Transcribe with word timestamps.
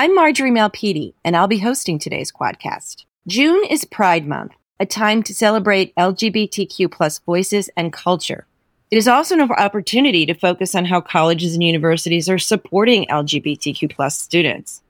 I'm 0.00 0.14
Marjorie 0.14 0.52
Malpiede, 0.52 1.12
and 1.24 1.36
I'll 1.36 1.48
be 1.48 1.58
hosting 1.58 1.98
today's 1.98 2.30
Quadcast. 2.30 3.04
June 3.26 3.64
is 3.68 3.84
Pride 3.84 4.28
Month, 4.28 4.52
a 4.78 4.86
time 4.86 5.24
to 5.24 5.34
celebrate 5.34 5.92
LGBTQ 5.96 6.92
plus 6.92 7.18
voices 7.18 7.68
and 7.76 7.92
culture. 7.92 8.46
It 8.92 8.96
is 8.96 9.08
also 9.08 9.34
an 9.34 9.50
opportunity 9.50 10.24
to 10.24 10.34
focus 10.34 10.76
on 10.76 10.84
how 10.84 11.00
colleges 11.00 11.54
and 11.54 11.64
universities 11.64 12.28
are 12.28 12.38
supporting 12.38 13.06
LGBTQ 13.06 13.90
plus 13.90 14.16
students. 14.16 14.82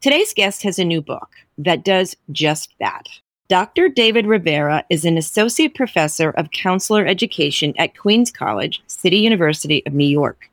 Today's 0.00 0.32
guest 0.32 0.62
has 0.62 0.78
a 0.78 0.84
new 0.84 1.02
book 1.02 1.30
that 1.58 1.84
does 1.84 2.14
just 2.30 2.74
that. 2.78 3.08
Dr. 3.48 3.88
David 3.88 4.24
Rivera 4.24 4.84
is 4.88 5.04
an 5.04 5.18
associate 5.18 5.74
professor 5.74 6.30
of 6.30 6.52
counselor 6.52 7.04
education 7.04 7.74
at 7.76 7.98
Queens 7.98 8.30
College, 8.30 8.84
City 8.86 9.16
University 9.16 9.84
of 9.84 9.94
New 9.94 10.06
York. 10.06 10.48